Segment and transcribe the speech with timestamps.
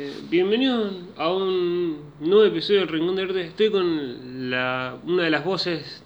[0.00, 3.40] Eh, bienvenido a un nuevo episodio del Rincón de Arte.
[3.46, 6.04] Estoy con la, una de las voces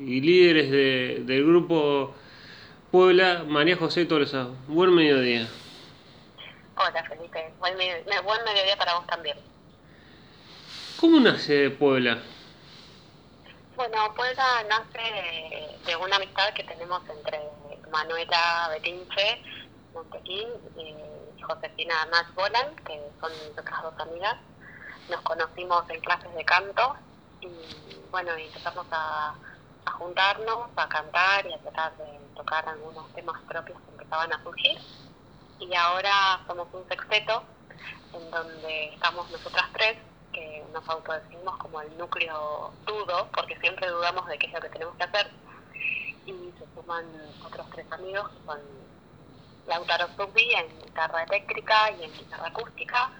[0.00, 2.12] y líderes de- del grupo
[2.90, 4.48] Puebla, María José Tolosa.
[4.66, 5.46] Buen mediodía.
[6.76, 9.36] Hola Felipe, buen, me- me- buen mediodía para vos también.
[11.00, 12.18] ¿Cómo nace Puebla?
[13.76, 17.38] Bueno, Puebla nace de, de una amistad que tenemos entre
[17.92, 19.40] Manuela Betinche
[19.94, 20.94] Montequín y
[21.48, 24.36] Josefina Nash Bolan, que son mis otras dos amigas.
[25.08, 26.94] Nos conocimos en clases de canto
[27.40, 27.48] y
[28.10, 29.34] bueno, empezamos a,
[29.98, 34.78] juntarnos, a cantar y a tratar de tocar algunos temas propios que empezaban a surgir.
[35.58, 37.42] Y ahora somos un sexteto
[38.12, 39.96] en donde estamos nosotras tres,
[40.32, 44.68] que nos autodefinimos como el núcleo dudo, porque siempre dudamos de qué es lo que
[44.68, 45.30] tenemos que hacer.
[46.26, 47.06] Y se suman
[47.46, 48.60] otros tres amigos, que son
[49.68, 53.10] Lautaro Zubbi en guitarra eléctrica y en guitarra acústica,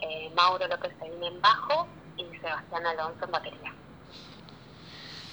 [0.00, 3.74] eh, Mauro López Seguín en bajo y Sebastián Alonso en batería.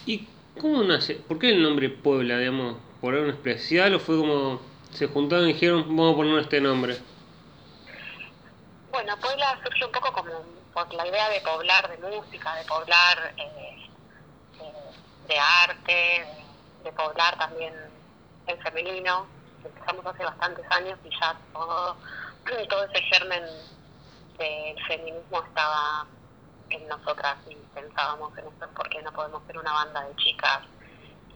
[0.05, 0.27] ¿Y
[0.59, 1.15] cómo nace?
[1.15, 2.77] ¿Por qué el nombre Puebla, digamos?
[2.99, 4.59] ¿Por algo especial o fue como
[4.91, 6.97] se juntaron y dijeron vamos a poner este nombre?
[8.91, 10.31] Bueno, Puebla surge un poco como
[10.73, 13.89] por la idea de poblar de música, de poblar eh,
[14.57, 17.73] de, de arte, de, de poblar también
[18.47, 19.36] en femenino.
[19.67, 21.95] Empezamos hace bastantes años y ya todo,
[22.69, 23.43] todo ese germen
[24.37, 26.05] del feminismo estaba
[26.69, 30.61] en nosotras y pensábamos en esto, ¿por qué no podemos ser una banda de chicas?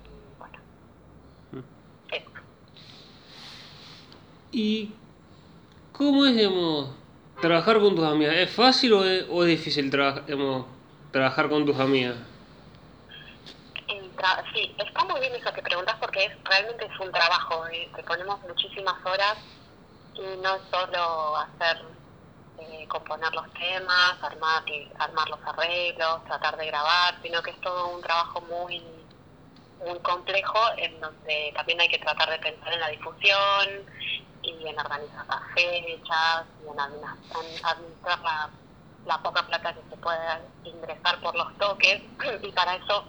[0.06, 0.60] Y bueno,
[2.12, 2.32] eso.
[4.52, 4.94] ¿Y
[5.94, 6.90] cómo es, digamos,
[7.40, 8.36] trabajar con tus amigas?
[8.36, 10.66] ¿Es fácil o es, o es difícil digamos,
[11.12, 12.16] trabajar con tus amigas?
[14.54, 18.04] Sí, está muy bien eso que preguntas porque es realmente es un trabajo, eh, te
[18.04, 19.36] ponemos muchísimas horas
[20.14, 21.78] y no es solo hacer,
[22.58, 27.62] eh, componer los temas, armar, y- armar los arreglos, tratar de grabar, sino que es
[27.62, 29.08] todo un trabajo muy
[29.80, 33.86] muy complejo en donde también hay que tratar de pensar en la difusión
[34.44, 38.52] y en organizar las fechas y en admi- en administrar la,
[39.06, 40.20] la poca plata que se puede
[40.64, 42.02] ingresar por los toques.
[42.44, 43.06] Y para eso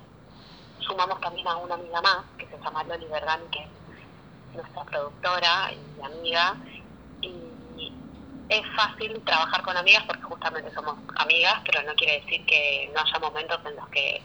[0.86, 5.70] sumamos también a una amiga más que se llama Loli Bergani que es nuestra productora
[5.72, 6.56] y amiga.
[7.22, 7.92] Y
[8.48, 13.00] es fácil trabajar con amigas porque justamente somos amigas pero no quiere decir que no
[13.00, 14.22] haya momentos en los que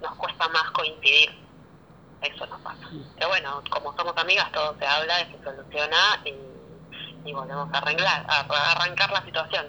[0.00, 1.30] nos cuesta más coincidir.
[2.20, 2.88] Eso nos pasa.
[3.16, 8.26] Pero bueno como somos amigas todo se habla se soluciona y, y volvemos a arreglar
[8.28, 9.66] a, a arrancar la situación.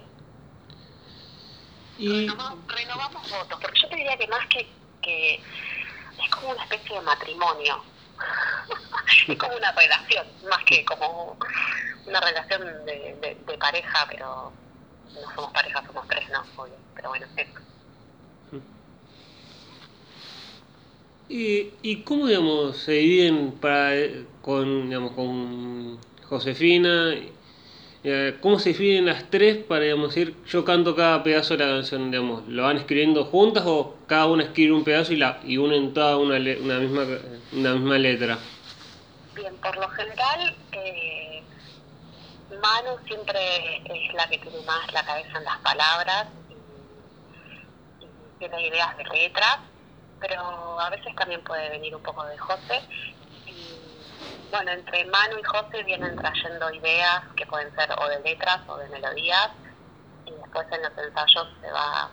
[1.97, 4.67] Y Renova- renovamos votos, porque yo te diría que más que,
[5.05, 7.83] que es como una especie de matrimonio.
[9.27, 11.37] es como una relación, más que como
[12.05, 14.51] una relación de, de, de pareja, pero
[15.13, 16.43] no somos pareja, somos tres, ¿no?
[16.61, 17.59] Obvio, pero bueno, eso.
[21.27, 23.91] ¿Y, y cómo, digamos, se dividen para,
[24.41, 25.99] con, digamos, con
[26.29, 27.15] Josefina?
[28.07, 31.73] Eh, ¿Cómo se dividen las tres para, digamos, decir, yo canto cada pedazo de la
[31.73, 35.57] canción, digamos, ¿lo van escribiendo juntas o cada una escribe un pedazo y, la, y
[35.57, 37.03] unen toda una, una, misma,
[37.51, 38.37] una misma letra?
[39.33, 41.41] Bien, por lo general, eh,
[42.61, 48.07] Manu siempre es la que tiene más la cabeza en las palabras y, y
[48.37, 49.57] tiene ideas de letras,
[50.19, 52.81] pero a veces también puede venir un poco de José.
[54.51, 58.77] Bueno, entre Manu y José vienen trayendo ideas que pueden ser o de letras o
[58.77, 59.51] de melodías,
[60.25, 62.09] y después en los ensayos se va,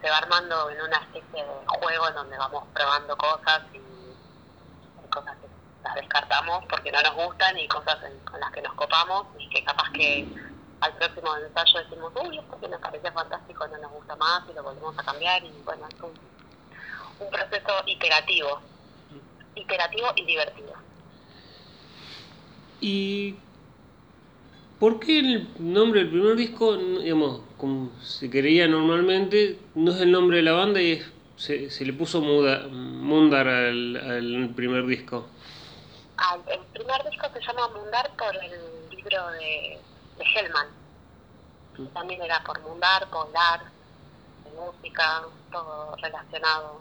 [0.00, 5.48] se va armando en una especie de juego donde vamos probando cosas y cosas que
[5.82, 9.64] las descartamos porque no nos gustan y cosas con las que nos copamos y que
[9.64, 10.28] capaz que
[10.80, 14.52] al próximo ensayo decimos, uy, esto que nos parece fantástico no nos gusta más y
[14.52, 18.62] lo volvemos a cambiar y bueno, es un proceso iterativo,
[19.54, 20.77] iterativo y divertido.
[22.80, 23.34] ¿Y
[24.78, 30.12] por qué el nombre del primer disco, digamos, como se creía normalmente, no es el
[30.12, 34.86] nombre de la banda y es- se, se le puso Muda, Mundar al, al primer
[34.86, 35.26] disco?
[36.16, 38.50] Al- el primer disco se llama Mundar por el
[38.96, 39.78] libro de,
[40.18, 40.66] de Hellman.
[41.76, 43.60] que También era por mundar, poblar,
[44.44, 45.22] de música,
[45.52, 46.80] todo relacionado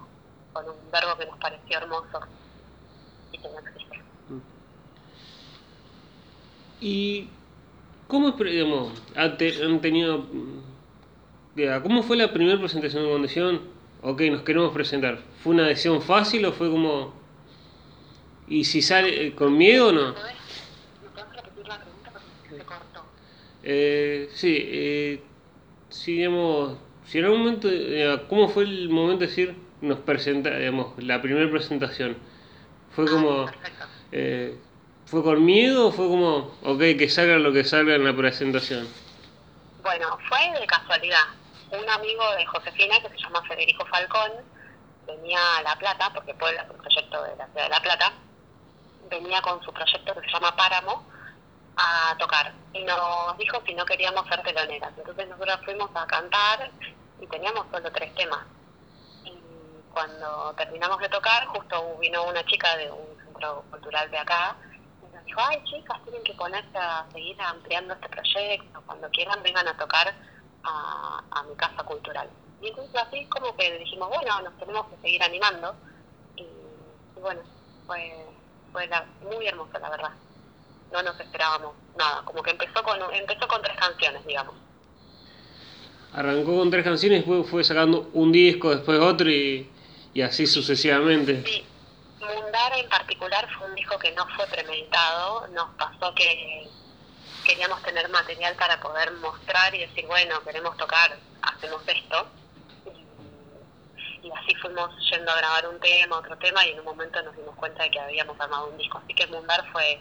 [0.53, 2.19] con un verbo que nos pareció hermoso
[3.31, 3.86] y que no existe.
[6.81, 7.27] ¿Y
[8.07, 10.19] cómo, digamos, han, te- han tenido...
[10.19, 13.61] mm, ¿Cómo fue la primera presentación de condición?
[14.03, 15.19] Ok, nos queremos presentar.
[15.43, 17.13] ¿Fue una decisión fácil o fue como...
[18.47, 20.01] ¿Y si sale eh, con miedo o no?
[20.09, 20.33] ¿Me podés-
[21.01, 23.01] me podés repetir la pregunta porque se cortó?
[23.63, 25.23] Eh, sí, eh,
[25.89, 26.77] sí, digamos,
[27.07, 31.21] si en algún momento, eh, ¿cómo fue el momento de decir, nos presenta, digamos, la
[31.21, 32.15] primera presentación?
[32.95, 33.85] Fue Ah, como, perfecto.
[34.11, 34.55] eh,
[35.07, 38.87] ¿fue con miedo o fue como, ok, que salga lo que salga en la presentación?
[39.81, 41.23] Bueno, fue de casualidad.
[41.71, 44.31] Un amigo de Josefina, que se llama Federico Falcón,
[45.05, 48.13] venía a La Plata, porque Puebla es un proyecto de la ciudad de La Plata,
[49.09, 51.05] venía con su proyecto que se llama Páramo
[51.77, 52.53] a tocar.
[52.73, 54.91] Y nos dijo si no queríamos ser teloneras.
[54.97, 56.69] Entonces nosotros fuimos a cantar
[57.21, 58.45] y teníamos solo tres temas.
[59.23, 59.33] Y
[59.93, 64.57] cuando terminamos de tocar, justo vino una chica de un centro cultural de acá
[65.27, 69.77] dijo, ay chicas, tienen que ponerse a seguir ampliando este proyecto, cuando quieran vengan a
[69.77, 70.15] tocar
[70.63, 72.29] a, a mi casa cultural.
[72.61, 75.75] Y entonces así como que dijimos, bueno, nos tenemos que seguir animando.
[76.35, 77.41] Y, y bueno,
[77.85, 78.25] fue,
[78.71, 80.11] fue la- muy hermoso la verdad.
[80.91, 84.55] No nos esperábamos nada, como que empezó con, empezó con tres canciones, digamos.
[86.13, 89.71] Arrancó con tres canciones, después fue sacando un disco, después otro y,
[90.13, 91.43] y así sucesivamente.
[91.45, 91.66] Sí,
[92.77, 96.69] En particular fue un disco que no fue premeditado, nos pasó que
[97.43, 102.27] queríamos tener material para poder mostrar y decir, bueno, queremos tocar, hacemos esto.
[102.85, 107.19] Y, y así fuimos yendo a grabar un tema, otro tema, y en un momento
[107.23, 109.01] nos dimos cuenta de que habíamos armado un disco.
[109.03, 109.99] Así que Mundar fue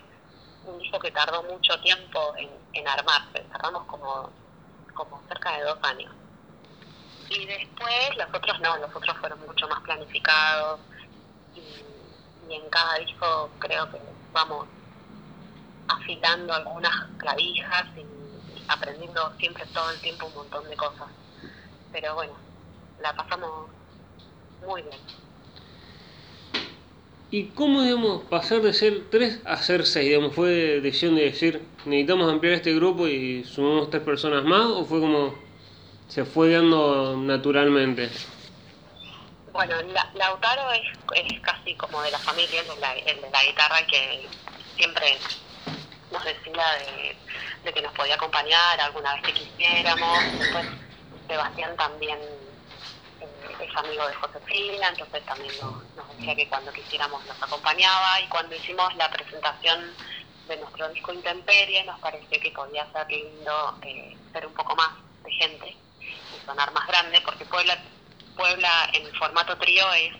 [0.66, 4.30] un disco que tardó mucho tiempo en, en armarse, tardamos como,
[4.92, 6.12] como cerca de dos años.
[7.30, 10.80] Y después los otros no, los otros fueron mucho más planificados
[11.54, 11.85] y,
[12.48, 13.98] y en cada disco creo que
[14.32, 14.66] vamos
[15.88, 18.04] afilando algunas clavijas y,
[18.68, 21.08] aprendiendo siempre todo el tiempo un montón de cosas.
[21.92, 22.32] Pero bueno,
[23.00, 23.70] la pasamos
[24.66, 24.98] muy bien.
[27.30, 30.06] ¿Y cómo, digamos, pasar de ser tres a ser seis?
[30.08, 34.66] Digamos, ¿Fue decisión de decir, necesitamos ampliar este grupo y sumamos tres personas más?
[34.66, 35.34] ¿O fue como,
[36.08, 38.10] se fue dando naturalmente?
[39.56, 40.82] Bueno, la- Lautaro es,
[41.14, 42.66] es casi como de la familia, el
[43.22, 44.28] de la, guitarra que
[44.76, 45.18] siempre
[46.10, 46.64] nos decía
[47.64, 50.24] de, que nos podía acompañar alguna vez que quisiéramos.
[50.38, 50.66] Después
[51.26, 52.20] Sebastián también
[53.20, 58.20] eh, es amigo de Josefina, entonces también nos, nos decía que cuando quisiéramos nos acompañaba
[58.20, 59.96] y cuando hicimos la presentación
[60.48, 64.90] de nuestro disco Intemperie nos pareció que podía ser lindo eh, ser un poco más
[65.24, 65.78] de gente
[66.30, 67.74] y sonar más grande porque Puebla,
[68.36, 70.12] Puebla en formato trío es,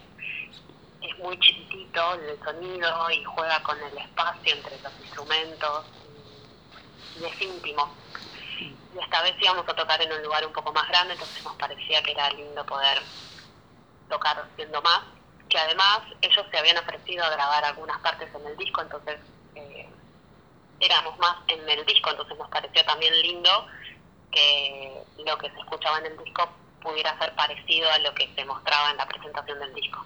[1.03, 5.85] es muy chiquitito el sonido y juega con el espacio entre los instrumentos
[7.15, 7.97] y, y es íntimo.
[8.61, 11.57] Y esta vez íbamos a tocar en un lugar un poco más grande, entonces nos
[11.57, 13.03] parecía que era lindo poder
[14.09, 15.01] tocar siendo más.
[15.49, 19.21] Que además ellos se habían ofrecido a grabar algunas partes en el disco, entonces
[19.55, 19.89] eh,
[20.81, 23.67] éramos más en el disco, entonces nos pareció también lindo
[24.33, 28.45] que lo que se escuchaba en el disco pudiera ser parecido a lo que se
[28.45, 30.05] mostraba en la presentación del disco.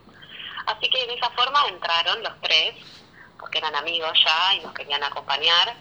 [0.66, 2.74] Así que de esa forma entraron los tres,
[3.38, 5.74] porque eran amigos ya y nos querían acompañar.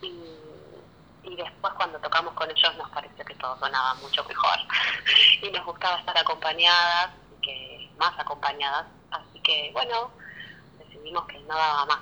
[0.00, 4.58] Y, después cuando tocamos con ellos nos pareció que todo sonaba mucho mejor.
[5.42, 8.86] y nos gustaba estar acompañadas, y que más acompañadas.
[9.10, 10.10] Así que bueno,
[10.78, 12.00] decidimos que no daba más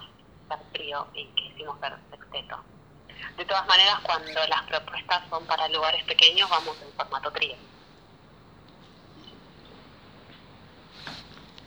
[0.49, 2.63] ser frío y quisimos ser sexteto.
[3.37, 7.57] De todas maneras, cuando las propuestas son para lugares pequeños, vamos en formato trío.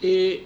[0.03, 0.45] Eh,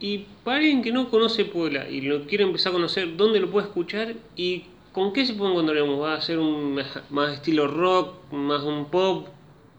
[0.00, 3.50] y para alguien que no conoce Puebla y lo quiere empezar a conocer, ¿dónde lo
[3.50, 5.78] puede escuchar y con qué se puede encontrar?
[6.00, 6.74] ¿Va a ser un
[7.10, 9.28] más- estilo rock, más un pop?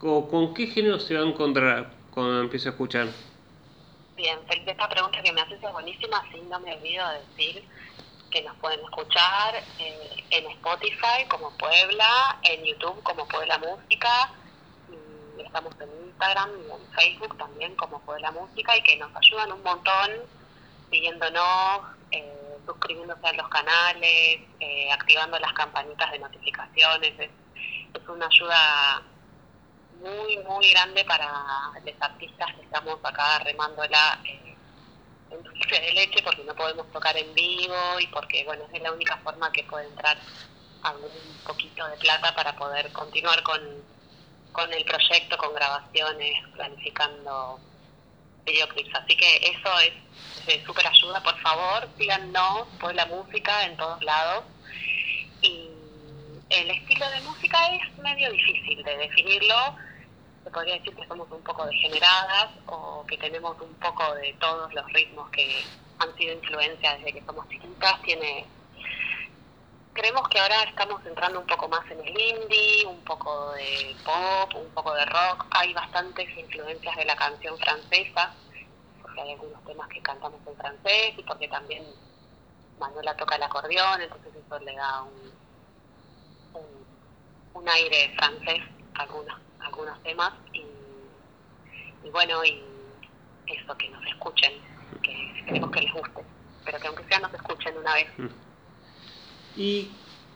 [0.01, 3.07] ¿O con qué género se va a encontrar cuando empiece a escuchar?
[4.17, 7.63] Bien, Felipe, esta pregunta que me haces es buenísima, sí, no me olvido de decir
[8.31, 14.09] que nos pueden escuchar eh, en Spotify como Puebla, en YouTube como Puebla Música,
[15.45, 19.63] estamos en Instagram y en Facebook también como Puebla Música y que nos ayudan un
[19.63, 20.11] montón
[20.89, 27.13] siguiéndonos, eh, suscribiéndose a los canales, eh, activando las campanitas de notificaciones.
[27.19, 27.29] Es,
[27.93, 29.01] es una ayuda
[29.99, 31.27] muy, muy grande para
[31.83, 34.55] los artistas que estamos acá remándola eh,
[35.31, 38.91] en dulce de leche porque no podemos tocar en vivo y porque, bueno, es la
[38.91, 40.17] única forma que puede entrar
[40.83, 41.09] algún
[41.45, 43.59] poquito de plata para poder continuar con,
[44.55, 47.59] con el proyecto, con grabaciones, planificando
[48.45, 48.95] videoclips.
[48.95, 54.01] Así que eso es de súper ayuda, por favor, síganos, pues la música en todos
[54.03, 54.45] lados.
[55.41, 55.69] Y
[56.49, 59.75] el estilo de música es medio difícil de definirlo.
[60.45, 64.73] Se podría decir que somos un poco degeneradas o que tenemos un poco de todos
[64.73, 65.63] los ritmos que
[65.99, 68.01] han sido influencia desde que somos chiquitas.
[68.03, 68.45] Tiene
[69.95, 74.53] creemos que ahora estamos entrando un poco más en el indie, un poco de pop,
[74.55, 75.45] un poco de rock.
[75.51, 78.35] Hay bastantes influencias de la canción francesa,
[79.01, 81.85] porque hay algunos temas que cantamos en francés y porque también
[82.77, 85.33] Manuela toca el acordeón, entonces eso le da un,
[87.53, 88.63] un, aire francés
[88.95, 90.33] a algunos, algunos temas.
[90.51, 90.65] Y,
[92.03, 92.61] y bueno, y
[93.47, 94.61] eso, que nos escuchen,
[95.01, 96.25] que queremos que les guste,
[96.65, 98.09] pero que aunque sea nos escuchen una vez.
[99.57, 99.89] ¿Y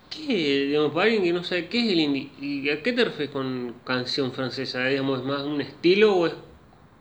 [0.10, 2.30] qué, digamos, para alguien que no sabe qué es el indie?
[2.40, 4.86] ¿Y a qué te refieres con canción francesa?
[4.86, 6.34] Digamos, ¿Es más un estilo o es,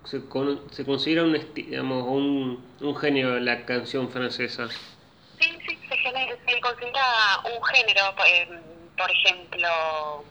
[0.04, 0.22] se,
[0.70, 4.68] se considera un, digamos, un, un género la canción francesa?
[4.68, 8.14] Sí, sí, se, se considera un género.
[8.26, 8.60] Em,
[8.96, 10.24] por ejemplo,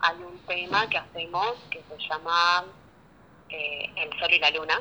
[0.00, 2.64] hay un tema que hacemos que se llama
[3.48, 4.80] eh, El Sol y la Luna,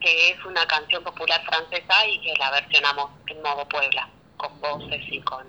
[0.00, 4.08] que es una canción popular francesa y que la versionamos en modo Puebla
[4.40, 5.44] con voces y con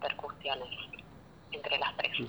[0.00, 0.68] percusiones
[1.52, 2.28] entre las tres.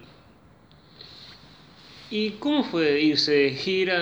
[2.09, 3.99] ¿Y cómo fue irse de gira?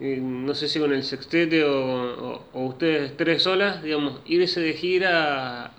[0.00, 5.70] no sé si con el sextete o, ustedes tres solas, digamos, irse de gira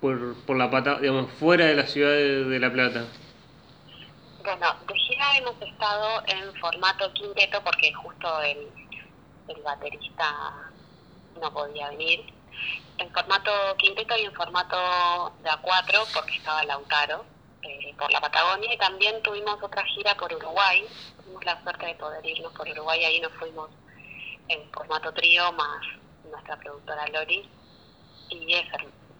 [0.00, 3.04] por, por la pata, digamos, fuera de la ciudad de, La Plata.
[4.44, 8.58] Bueno, de gira hemos estado en formato quinteto porque justo el,
[9.48, 10.70] el baterista
[11.40, 12.20] no podía venir
[12.98, 14.76] en formato quinteto y en formato
[15.42, 17.24] de A4 porque estaba Lautaro
[17.62, 20.84] eh, por la Patagonia y también tuvimos otra gira por Uruguay.
[21.16, 23.70] Tuvimos la suerte de poder irnos por Uruguay, ahí nos fuimos
[24.48, 25.80] en formato trío más
[26.30, 27.48] nuestra productora Lori
[28.28, 28.66] y es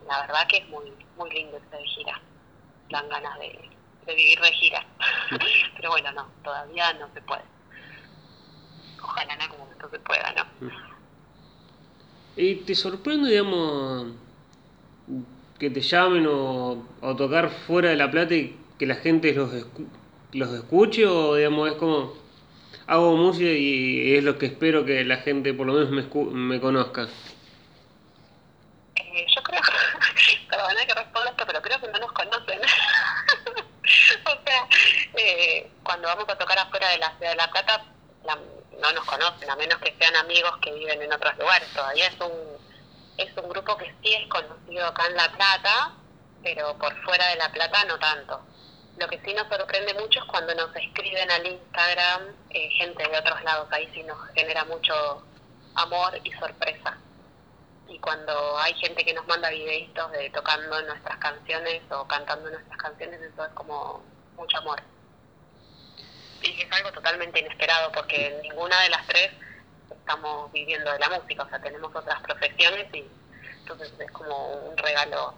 [0.06, 2.20] la verdad que es muy muy lindo de gira.
[2.90, 3.70] Dan ganas de,
[4.06, 4.84] vivir de gira.
[5.76, 7.44] Pero bueno, no, todavía no se puede.
[9.02, 10.44] Ojalá en algún momento se pueda, ¿no?
[12.36, 14.08] ¿Y te sorprende, digamos,
[15.58, 19.50] que te llamen o, o tocar fuera de La Plata y que la gente los,
[20.32, 21.06] los escuche?
[21.06, 22.14] ¿O, digamos, es como,
[22.86, 26.60] hago música y es lo que espero que la gente por lo menos me, me
[26.60, 27.08] conozca?
[28.96, 29.60] Eh, yo creo,
[30.50, 32.58] perdona que responda esto, pero creo que no nos conocen.
[34.26, 34.68] o sea,
[35.16, 37.84] eh, cuando vamos a tocar afuera de la de La Plata,
[38.24, 38.38] la,
[38.80, 41.68] no nos conocen, a menos que sean amigos que viven en otros lugares.
[41.72, 42.32] Todavía es un,
[43.16, 45.92] es un grupo que sí es conocido acá en La Plata,
[46.42, 48.40] pero por fuera de La Plata no tanto.
[48.98, 53.18] Lo que sí nos sorprende mucho es cuando nos escriben al Instagram eh, gente de
[53.18, 55.24] otros lados, ahí sí nos genera mucho
[55.74, 56.96] amor y sorpresa.
[57.88, 62.78] Y cuando hay gente que nos manda videitos de tocando nuestras canciones o cantando nuestras
[62.78, 64.02] canciones, eso es como
[64.36, 64.80] mucho amor
[66.44, 69.30] y es algo totalmente inesperado porque ninguna de las tres
[69.90, 73.04] estamos viviendo de la música, o sea, tenemos otras profesiones y
[73.60, 75.34] entonces es como un regalo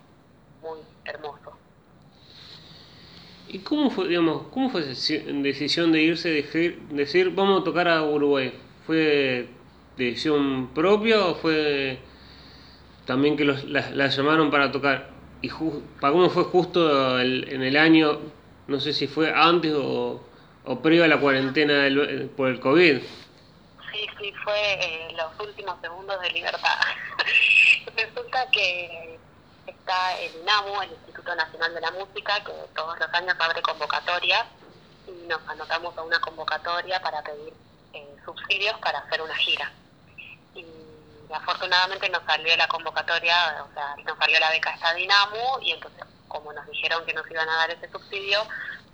[0.60, 1.56] muy hermoso.
[3.48, 7.86] ¿Y cómo fue, digamos, cómo fue esa decisión de irse, de decir, vamos a tocar
[7.86, 8.52] a Uruguay?
[8.86, 9.48] ¿Fue
[9.96, 12.00] decisión propia o fue
[13.04, 15.10] también que los, la, llamaron para tocar?
[15.42, 15.50] ¿Y
[16.00, 18.18] para cómo fue justo en el año,
[18.66, 20.25] no sé si fue antes o,
[20.66, 21.88] o previo a la cuarentena
[22.36, 23.00] por el COVID.
[23.92, 26.78] Sí, sí, fue eh, los últimos segundos de libertad.
[27.96, 29.18] Resulta que
[29.66, 34.44] está el INAMU, el Instituto Nacional de la Música, que todos los años abre convocatorias
[35.06, 37.54] y nos anotamos a una convocatoria para pedir
[37.92, 39.70] eh, subsidios para hacer una gira.
[40.54, 40.64] Y
[41.32, 46.04] afortunadamente nos salió la convocatoria, o sea, nos salió la beca esta Dinamo y entonces
[46.28, 48.42] como nos dijeron que nos iban a dar ese subsidio,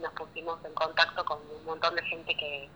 [0.03, 2.69] nos pusimos en contacto con un montón de gente que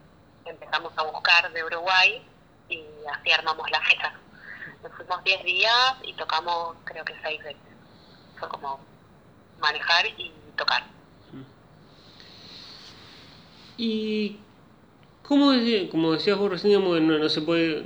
[0.44, 2.22] empezamos a buscar de Uruguay
[2.68, 4.12] y así armamos la fecha.
[4.82, 7.56] Nos fuimos 10 días y tocamos creo que 6 veces.
[8.38, 8.80] Fue como
[9.58, 10.84] manejar y tocar.
[13.76, 14.38] Y
[15.22, 15.52] como,
[15.90, 17.84] como decías vos recién, no, no, se puede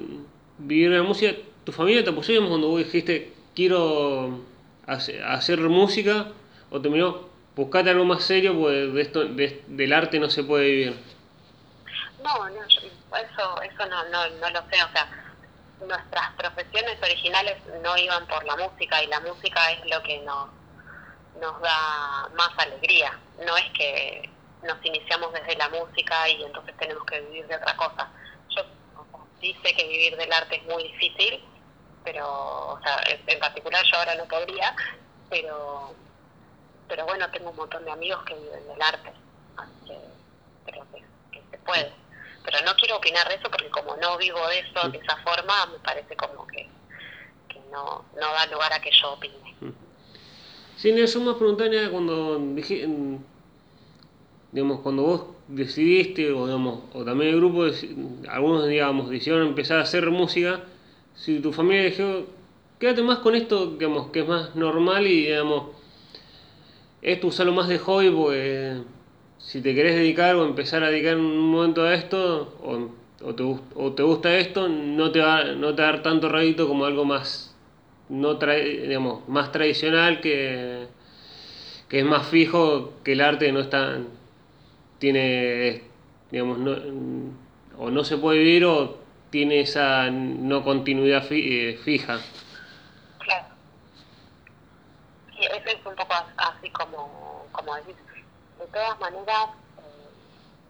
[0.59, 1.37] vivir la música.
[1.65, 4.41] ¿Tu familia te apoyó cuando vos dijiste quiero
[4.87, 6.33] hacer música?
[6.71, 10.97] ¿O terminó buscate algo más serio, pues de esto, del arte no se puede vivir.
[12.23, 15.09] No, no eso, eso no, no, no lo sé, o sea,
[15.81, 20.49] nuestras profesiones originales no iban por la música y la música es lo que nos,
[21.41, 24.31] nos da más alegría, no es que
[24.63, 28.09] nos iniciamos desde la música y entonces tenemos que vivir de otra cosa.
[28.55, 28.63] Yo
[29.41, 31.43] sí sé que vivir del arte es muy difícil,
[32.05, 32.27] pero,
[32.73, 34.75] o sea, en particular yo ahora no podría,
[35.31, 35.95] pero
[36.91, 39.13] pero bueno, tengo un montón de amigos que viven del arte,
[39.57, 41.93] así que creo que, se puede.
[42.45, 45.67] Pero no quiero opinar de eso porque como no vivo de eso de esa forma,
[45.67, 46.69] me parece como que,
[47.71, 49.55] no, no da lugar a que yo opine.
[50.77, 52.89] Sí, no, yo más preguntaba cuando dije,
[54.51, 57.67] digamos, cuando vos decidiste, o, digamos, o también el grupo,
[58.29, 60.65] algunos, digamos, decidieron empezar a hacer música,
[61.15, 62.27] si tu familia dijo,
[62.81, 65.80] quédate más con esto, digamos, que es más normal y, digamos,
[67.03, 68.83] esto usarlo más de hobby, porque
[69.39, 72.91] si te querés dedicar o empezar a dedicar un momento a esto, o,
[73.27, 76.29] o, te, o te gusta esto, no te, va, no te va a dar tanto
[76.29, 77.55] rédito como algo más,
[78.09, 80.87] no digamos, más tradicional que,
[81.89, 83.99] que es más fijo, que el arte no está,
[84.99, 85.83] tiene,
[86.31, 86.77] digamos, no,
[87.79, 88.99] o no se puede vivir o
[89.31, 92.21] tiene esa no continuidad fi, eh, fija.
[93.19, 93.47] Claro.
[95.41, 97.97] Sí, eso es un poco así como, como decís.
[98.59, 100.11] De todas maneras, eh,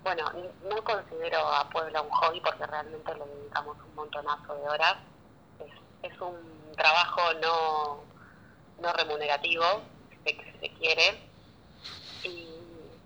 [0.04, 0.24] bueno,
[0.62, 4.96] no considero a Puebla un hobby porque realmente le dedicamos un montonazo de horas.
[5.58, 8.04] Es, es un trabajo no,
[8.78, 9.64] no remunerativo,
[10.24, 11.28] si se quiere.
[12.22, 13.00] Y,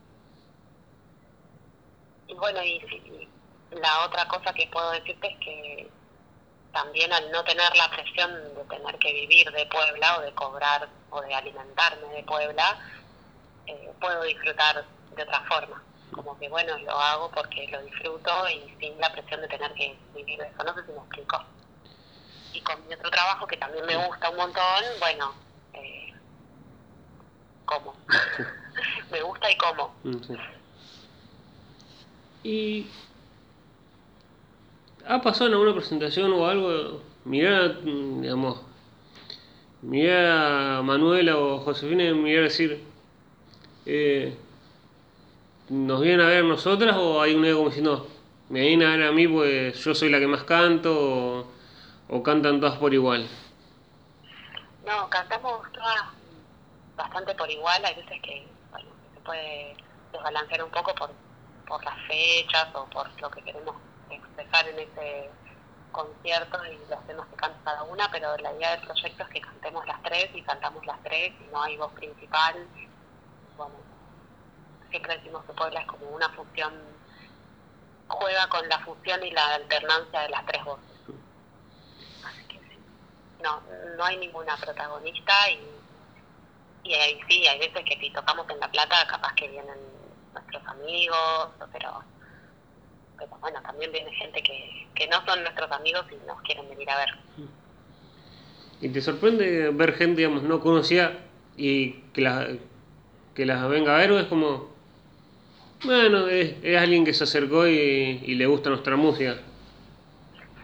[2.27, 3.31] y bueno, y, y
[3.81, 5.94] la otra cosa que puedo decirte es que
[6.75, 10.89] también al no tener la presión de tener que vivir de Puebla o de cobrar
[11.11, 12.77] o de alimentarme de Puebla,
[13.67, 15.83] eh, puedo disfrutar de otra forma.
[16.13, 19.97] Como que bueno, lo hago porque lo disfruto y sin la presión de tener que
[20.15, 20.65] vivir eso.
[20.65, 21.45] No sé si me explico.
[22.53, 25.33] Y con mi otro trabajo que también me gusta un montón, bueno,
[25.75, 26.13] eh,
[27.65, 27.95] como.
[29.11, 29.95] me gusta y como.
[30.03, 30.37] Mm, sí.
[32.43, 32.91] Y
[35.07, 37.03] ¿Ha pasado en alguna presentación o algo?
[37.25, 38.61] Mirar, digamos,
[39.83, 42.83] mirar a Manuela o Josefina y mirar decir,
[43.85, 44.35] eh,
[45.69, 48.07] ¿nos vienen a ver nosotras o hay una como diciendo,
[48.49, 51.47] me vienen a ver a mí pues yo soy la que más canto o,
[52.09, 53.29] o cantan todas por igual?
[54.87, 56.03] No, cantamos todas
[56.97, 58.47] bastante por igual, hay veces que
[59.15, 59.77] se puede
[60.13, 61.11] desbalancear un poco por,
[61.67, 63.75] por las fechas o por lo que queremos
[64.15, 65.31] expresar en ese
[65.95, 69.41] concierto y los temas que canta cada una, pero la idea del proyecto es que
[69.41, 72.69] cantemos las tres y cantamos las tres y no hay voz principal.
[74.91, 76.73] Siempre decimos que Puebla es como una fusión,
[78.09, 80.85] juega con la fusión y la alternancia de las tres voces.
[83.43, 83.61] No,
[83.97, 85.69] no hay ninguna protagonista y,
[86.85, 89.79] y ahí sí, hay veces que si tocamos en La Plata capaz que vienen
[90.33, 92.03] nuestros amigos, pero
[93.19, 96.91] pero bueno, también viene gente que, que no son nuestros amigos y nos quieren venir
[96.91, 97.09] a ver.
[98.81, 101.21] ¿Y te sorprende ver gente, digamos, no conocida
[101.57, 102.49] y que las
[103.35, 104.73] que las venga a ver o es como,
[105.85, 109.39] bueno, es, es alguien que se acercó y, y, le gusta nuestra música?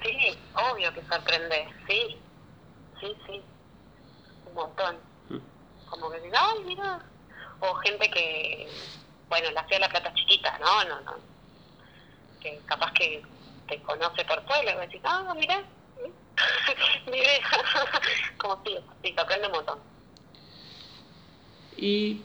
[0.03, 2.17] Sí, obvio que sorprende, sí,
[3.01, 3.43] sí, sí,
[4.47, 4.97] un montón.
[5.89, 7.01] Como que ay, mira,
[7.59, 8.69] o gente que,
[9.29, 10.85] bueno, la hacía la plata chiquita, ¿no?
[10.85, 11.30] No, no,
[12.41, 13.23] que capaz que
[13.69, 15.63] te conoce por fuera y va a decir, ah, mira,
[17.11, 17.41] mi idea.
[18.39, 19.79] Como si, sí, sorprende un montón.
[21.77, 22.21] ¿Y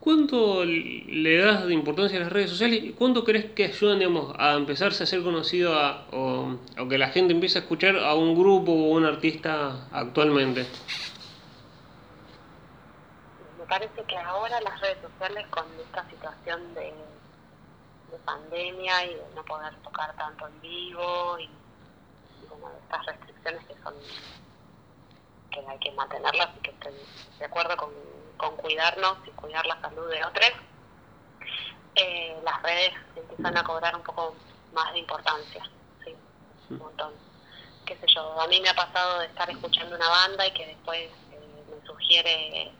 [0.00, 4.34] cuánto le das de importancia a las redes sociales y cuánto crees que ayudan digamos,
[4.38, 8.14] a empezarse a ser conocido a, o, o, que la gente empiece a escuchar a
[8.14, 10.66] un grupo o un artista actualmente?
[13.58, 16.92] Me parece que ahora las redes sociales con esta situación de
[18.16, 23.64] de pandemia y de no poder tocar tanto en vivo y, y como estas restricciones
[23.66, 23.94] que son
[25.50, 26.94] que hay que mantenerlas y que estoy
[27.38, 27.90] de acuerdo con,
[28.36, 30.50] con cuidarnos y cuidar la salud de otros,
[31.94, 34.34] eh, las redes empiezan a cobrar un poco
[34.72, 35.62] más de importancia,
[36.04, 36.14] sí,
[36.70, 37.14] un montón.
[37.86, 40.66] Qué sé yo, a mí me ha pasado de estar escuchando una banda y que
[40.66, 42.72] después eh, me sugiere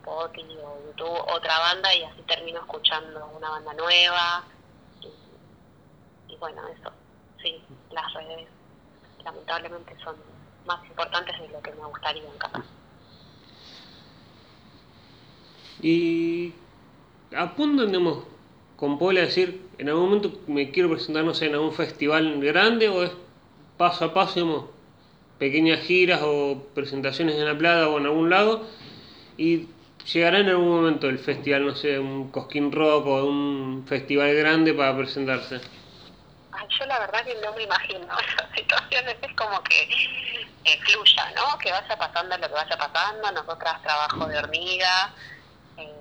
[0.00, 4.44] Spotify o YouTube otra banda y así termino escuchando una banda nueva.
[6.28, 6.90] Y, bueno, eso,
[7.42, 8.48] sí, las redes
[9.24, 10.16] lamentablemente son
[10.66, 12.64] más importantes de lo que me gustaría capaz.
[15.82, 16.52] Y
[17.36, 18.24] apuntan, digamos,
[18.76, 22.40] con Paula a decir, en algún momento me quiero presentar, no sé, en algún festival
[22.40, 23.12] grande o es
[23.76, 24.64] paso a paso, digamos,
[25.38, 28.66] pequeñas giras o presentaciones en La Plata o en algún lado
[29.38, 29.68] y
[30.12, 34.74] llegará en algún momento el festival, no sé, un Cosquín Rock o un festival grande
[34.74, 35.60] para presentarse?
[36.78, 39.82] Yo la verdad que no me imagino esas situaciones, es como que
[40.64, 41.58] eh, fluya, ¿no?
[41.58, 45.14] Que vaya pasando lo que vaya pasando, nosotras trabajo de hormiga
[45.76, 45.94] eh,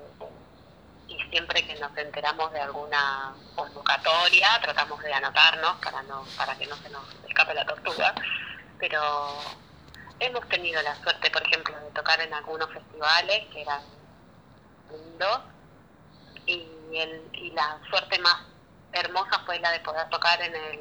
[1.07, 6.67] y siempre que nos enteramos de alguna convocatoria tratamos de anotarnos para no para que
[6.67, 8.13] no se nos escape la tortuga,
[8.77, 9.39] pero
[10.19, 13.81] hemos tenido la suerte, por ejemplo, de tocar en algunos festivales que eran
[14.91, 15.39] lindos
[16.45, 18.45] y, el, y la suerte más
[18.91, 20.79] hermosa fue la de poder tocar en el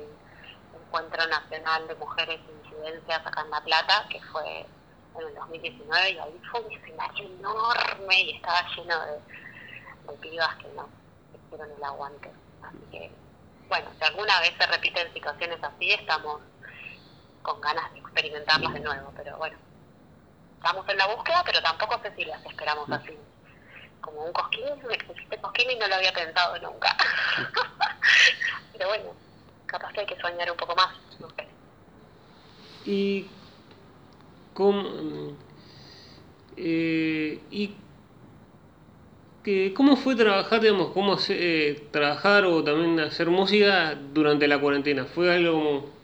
[0.74, 6.18] Encuentro Nacional de Mujeres Incidencias acá en La Plata, que fue en el 2019 y
[6.18, 10.88] ahí fue un escenario enorme y estaba lleno de, de pibas que no
[11.34, 12.32] hicieron el aguante.
[12.62, 13.10] Así que,
[13.68, 16.40] bueno, si alguna vez se repiten situaciones así, estamos
[17.48, 19.56] con ganas de experimentarlas de nuevo, pero bueno,
[20.56, 23.16] estamos en la búsqueda, pero tampoco sé si las esperamos así.
[24.02, 26.94] Como un cosquín, existe cosquín y no lo había pensado nunca.
[28.72, 29.04] pero bueno,
[29.64, 31.28] capaz que hay que soñar un poco más, no.
[32.84, 33.26] Y
[34.52, 35.36] cómo,
[36.56, 37.74] eh, y
[39.42, 45.04] que, cómo fue trabajar, digamos, cómo eh, trabajar o también hacer música durante la cuarentena.
[45.06, 45.97] ¿Fue algo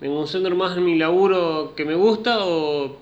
[0.00, 2.98] me concentro más en mi laburo que me gusta o,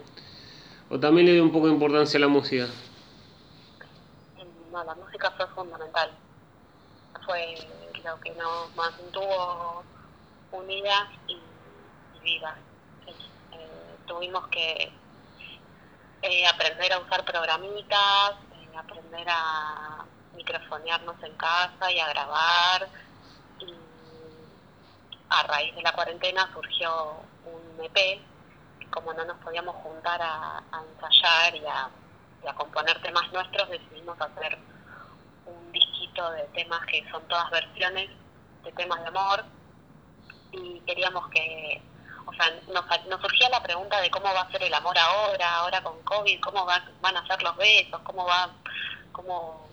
[0.90, 2.66] o también le doy un poco de importancia a la música?
[4.72, 6.10] No, la música fue fundamental.
[7.24, 7.54] Fue
[8.04, 9.84] lo que nos mantuvo
[10.50, 11.38] unidas y,
[12.22, 12.56] vivas.
[13.06, 14.92] Eh, tuvimos que
[16.22, 22.88] eh, aprender a usar programitas, eh, aprender a microfonearnos en casa y a grabar
[25.30, 28.20] a raíz de la cuarentena surgió un EP,
[28.90, 34.58] como no nos podíamos juntar a, ensayar y a, componer temas nuestros, decidimos hacer
[35.44, 38.08] un disquito de temas que son todas versiones
[38.64, 39.44] de temas de amor
[40.52, 41.82] y queríamos que,
[42.24, 45.82] o sea, nos, surgía la pregunta de cómo va a ser el amor ahora, ahora
[45.82, 48.50] con COVID, cómo van a ser los besos, cómo va,
[49.12, 49.68] cómo,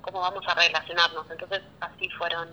[0.00, 1.30] cómo vamos a relacionarnos.
[1.30, 2.48] Entonces así fueron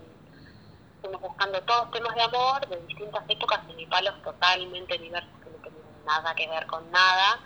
[1.15, 6.05] buscando todos temas de amor de distintas épocas y palos totalmente diversos que no tenían
[6.05, 7.39] nada que ver con nada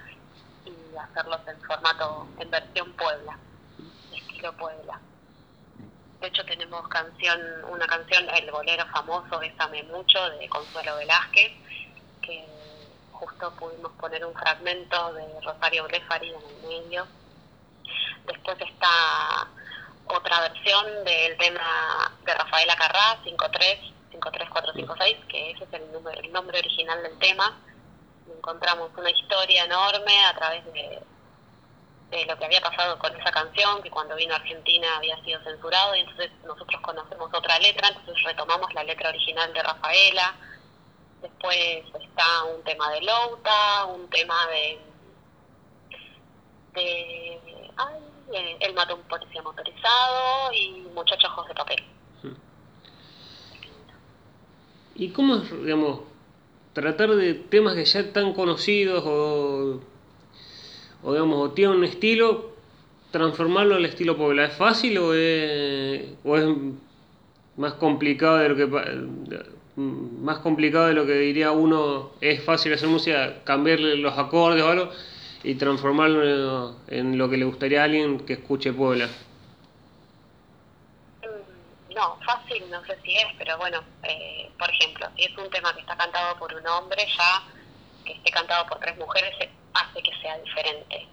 [0.65, 3.37] y hacerlos en formato, en versión Puebla,
[4.13, 4.99] estilo Puebla.
[6.19, 11.51] De hecho tenemos canción, una canción, el bolero famoso Bésame Mucho de Consuelo Velázquez,
[12.21, 12.45] que
[13.11, 17.07] justo pudimos poner un fragmento de Rosario Blefari en el medio.
[18.25, 19.47] Después está
[20.11, 23.79] otra versión del tema de Rafaela Carrá, 53,
[24.11, 25.83] 53456, que ese es el,
[26.23, 27.59] el nombre original del tema.
[28.37, 30.99] Encontramos una historia enorme a través de,
[32.11, 35.41] de lo que había pasado con esa canción, que cuando vino a Argentina había sido
[35.43, 40.35] censurado, y entonces nosotros conocemos otra letra, entonces retomamos la letra original de Rafaela.
[41.21, 44.79] Después está un tema de Louta, un tema de.
[46.73, 47.71] de.
[47.77, 48.10] Ay,
[48.59, 51.83] él mató a un policía motorizado y muchachos ojos de papel.
[54.95, 56.01] ¿Y cómo es, digamos,
[56.73, 59.81] tratar de temas que ya están conocidos o,
[61.03, 62.51] o digamos, o tienen un estilo,
[63.11, 64.45] transformarlo al estilo Puebla?
[64.45, 66.45] ¿Es fácil o es, o es
[67.57, 68.67] más complicado de lo que
[69.75, 74.69] más complicado de lo que diría uno es fácil hacer música, cambiarle los acordes o
[74.69, 74.91] algo?
[75.43, 79.07] Y transformarlo en lo que le gustaría a alguien que escuche Puebla?
[81.21, 85.49] Mm, no, fácil no sé si es, pero bueno, eh, por ejemplo, si es un
[85.49, 87.43] tema que está cantado por un hombre, ya
[88.05, 89.33] que esté cantado por tres mujeres
[89.73, 91.07] hace que sea diferente.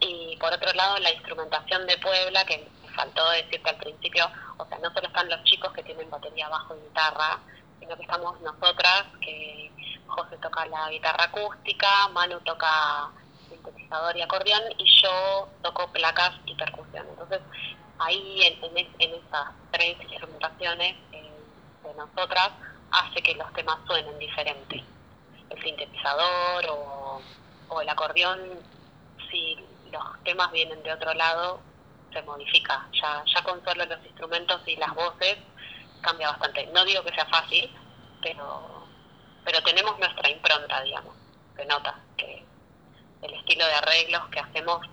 [0.00, 4.26] Y por otro lado, la instrumentación de Puebla, que me faltó decirte al principio,
[4.58, 7.38] o sea, no solo están los chicos que tienen batería bajo y guitarra,
[7.80, 9.70] sino que estamos nosotras, que
[10.06, 13.10] José toca la guitarra acústica, Manu toca
[13.64, 17.06] sintetizador y acordeón y yo toco placas y percusión.
[17.08, 17.40] Entonces
[17.98, 21.30] ahí en, en, esas tres instrumentaciones eh,
[21.82, 22.50] de nosotras
[22.90, 24.82] hace que los temas suenen diferentes.
[25.50, 28.38] El sintetizador o, el acordeón,
[29.30, 29.58] si
[29.90, 31.60] los temas vienen de otro lado,
[32.12, 32.88] se modifica.
[32.92, 35.38] Ya, ya con solo los instrumentos y las voces
[36.00, 36.66] cambia bastante.
[36.66, 37.68] No digo que sea fácil,
[38.22, 38.86] pero,
[39.44, 41.14] pero tenemos nuestra impronta, digamos.
[41.56, 42.44] Se nota que,
[43.24, 44.86] el estilo de arreglos que hacemos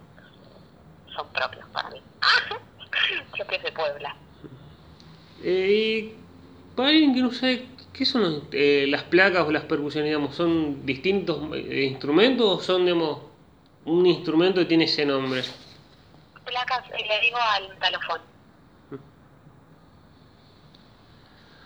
[1.14, 2.02] son propios para mí.
[3.38, 4.16] propios de Puebla.
[5.44, 6.16] Eh,
[6.76, 10.10] para alguien que no sabe, ¿qué son eh, las placas o las percusiones?
[10.10, 13.20] Digamos, ¿Son distintos eh, instrumentos o son digamos,
[13.86, 15.44] un instrumento que tiene ese nombre?
[16.46, 18.22] Placas, le digo al talofón.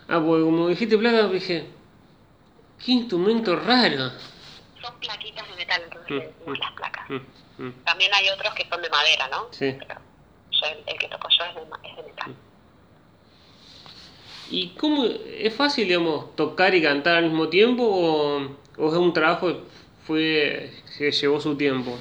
[0.08, 1.66] Ah, pues como dijiste placas, dije,
[2.84, 4.12] qué instrumento raro
[4.86, 7.10] son plaquitas de metal, entonces mm, las placas.
[7.10, 7.84] Mm, mm.
[7.84, 9.48] También hay otros que son de madera, ¿no?
[9.50, 9.76] Sí.
[9.78, 10.00] Pero
[10.86, 12.34] el, que toco yo es de, es de metal.
[14.48, 19.12] ¿Y cómo es fácil, digamos, tocar y cantar al mismo tiempo o, o es un
[19.12, 19.62] trabajo
[20.06, 21.98] fue se llevó su tiempo.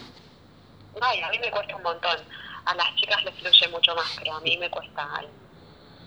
[0.99, 2.17] No, y a mí me cuesta un montón.
[2.65, 5.23] A las chicas les fluye mucho más, pero a mí me cuesta.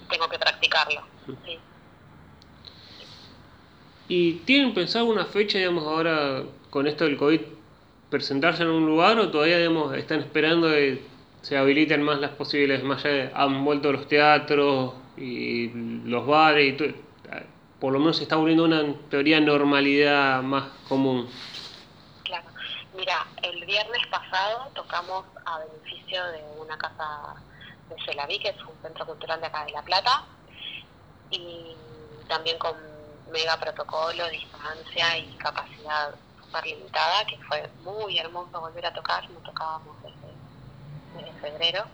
[0.09, 1.03] Tengo que practicarlo.
[1.45, 1.59] Sí.
[4.09, 7.41] ¿Y tienen pensado una fecha, digamos, ahora con esto del COVID,
[8.11, 11.03] presentarse en un lugar o todavía, digamos, están esperando que
[11.43, 12.85] se habiliten más las posibilidades?
[12.85, 15.69] Más han vuelto los teatros y
[16.05, 16.95] los bares y.
[17.81, 21.31] Por lo menos se está volviendo una teoría normalidad más común.
[22.25, 22.49] Claro.
[22.97, 27.37] Mira, el viernes pasado tocamos a beneficio de una casa
[27.89, 30.25] de Celaví, que es un centro cultural de acá de La Plata,
[31.31, 31.77] y
[32.27, 32.75] también con
[33.31, 36.15] mega protocolo, distancia y capacidad
[36.49, 41.85] súper limitada, que fue muy hermoso volver a tocar, no tocábamos desde, febrero.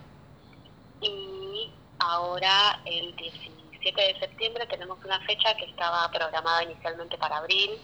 [1.01, 7.79] Y ahora el 17 de septiembre tenemos una fecha que estaba programada inicialmente para abril,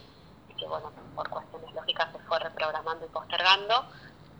[0.49, 3.85] y que bueno, por cuestiones lógicas se fue reprogramando y postergando.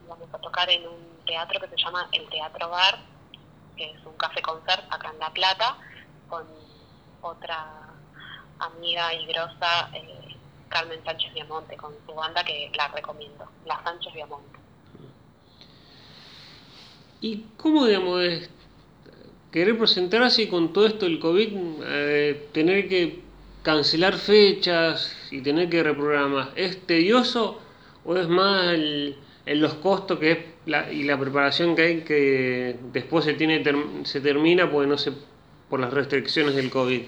[0.08, 2.98] Vamos a tocar en un teatro que se llama el Teatro Bar,
[3.76, 5.78] que es un café concert acá en La Plata,
[6.30, 6.46] con
[7.22, 7.68] otra
[8.60, 10.31] amiga y grosa eh,
[10.72, 14.60] Carmen Sánchez Viamonte con su banda que la recomiendo, La Sánchez Viamonte.
[17.22, 18.50] ¿Y cómo, digamos, es
[19.52, 21.50] querer presentarse con todo esto del COVID,
[21.86, 23.20] eh, tener que
[23.62, 26.52] cancelar fechas y tener que reprogramar?
[26.56, 27.62] ¿Es tedioso
[28.04, 32.78] o es más el, los costos que es la, y la preparación que hay que
[32.92, 33.64] después se, tiene,
[34.04, 34.96] se termina no
[35.70, 37.02] por las restricciones del COVID?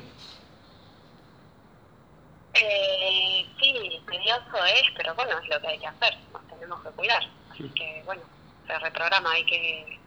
[2.53, 6.89] Eh, sí, tedioso es, pero bueno, es lo que hay que hacer, nos tenemos que
[6.91, 7.23] cuidar.
[7.51, 8.21] Así que bueno,
[8.65, 9.99] se reprograma, hay que,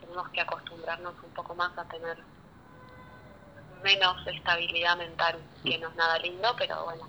[0.00, 2.18] tenemos que acostumbrarnos un poco más a tener
[3.84, 7.08] menos estabilidad mental, que no es nada lindo, pero bueno,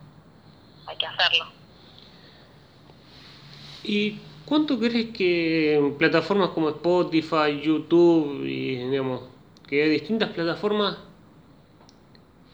[0.86, 1.46] hay que hacerlo.
[3.84, 9.24] ¿Y cuánto crees que plataformas como Spotify, YouTube y digamos
[9.68, 10.98] que hay distintas plataformas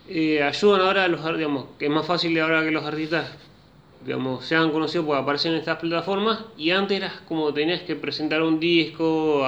[0.08, 3.30] eh, ayudan ahora a los digamos, que es más fácil ahora que los artistas
[4.02, 8.42] digamos, sean conocidos porque aparecen en estas plataformas y antes eras como tenías que presentar
[8.42, 9.46] un disco,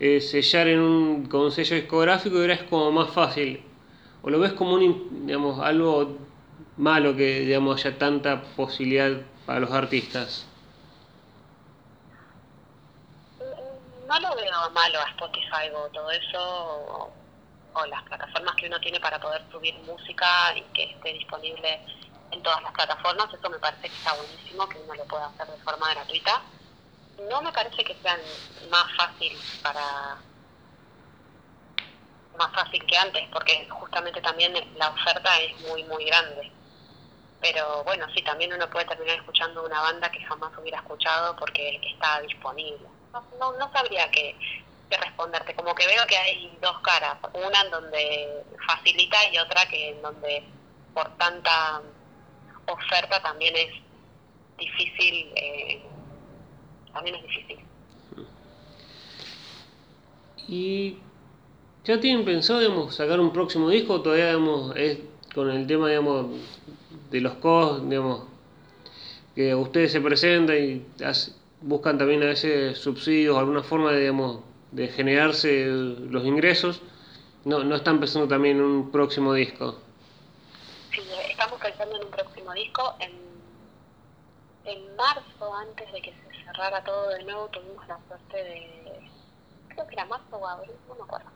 [0.00, 3.62] eh, sellar en un, con un sello discográfico y era como más fácil.
[4.22, 6.18] ¿O lo ves como un, digamos, algo
[6.76, 9.12] malo que digamos, haya tanta posibilidad
[9.46, 10.46] para los artistas?
[14.08, 17.12] No lo veo malo a Spotify o todo eso
[17.76, 21.80] o las plataformas que uno tiene para poder subir música y que esté disponible
[22.34, 25.46] en todas las plataformas, eso me parece que está buenísimo, que uno lo pueda hacer
[25.46, 26.42] de forma gratuita.
[27.30, 28.20] No me parece que sean
[28.70, 30.18] más fácil para
[32.36, 36.50] más fácil que antes, porque justamente también la oferta es muy, muy grande.
[37.40, 41.80] Pero bueno, sí, también uno puede terminar escuchando una banda que jamás hubiera escuchado porque
[41.84, 42.88] está disponible.
[43.12, 44.36] No, no, no sabría que
[44.90, 45.54] responderte.
[45.54, 50.02] Como que veo que hay dos caras, una en donde facilita y otra que en
[50.02, 50.44] donde
[50.94, 51.82] por tanta
[52.66, 53.70] oferta también es
[54.58, 55.82] difícil, eh,
[56.92, 57.58] también es difícil.
[60.48, 60.96] ¿Y
[61.84, 64.00] ya tienen pensado, digamos, sacar un próximo disco?
[64.02, 64.98] Todavía, digamos, es
[65.34, 66.26] con el tema, digamos,
[67.10, 68.24] de los costos, digamos,
[69.34, 70.82] que ustedes se presentan y
[71.60, 76.82] buscan también a veces subsidios, alguna forma de, digamos, de generarse los ingresos,
[77.44, 79.83] no, no están pensando también en un próximo disco.
[82.44, 82.94] Próximo disco.
[83.00, 83.12] En,
[84.66, 89.10] en marzo, antes de que se cerrara todo de nuevo, tuvimos la suerte de,
[89.68, 91.30] creo que era marzo o abril, no me acuerdo,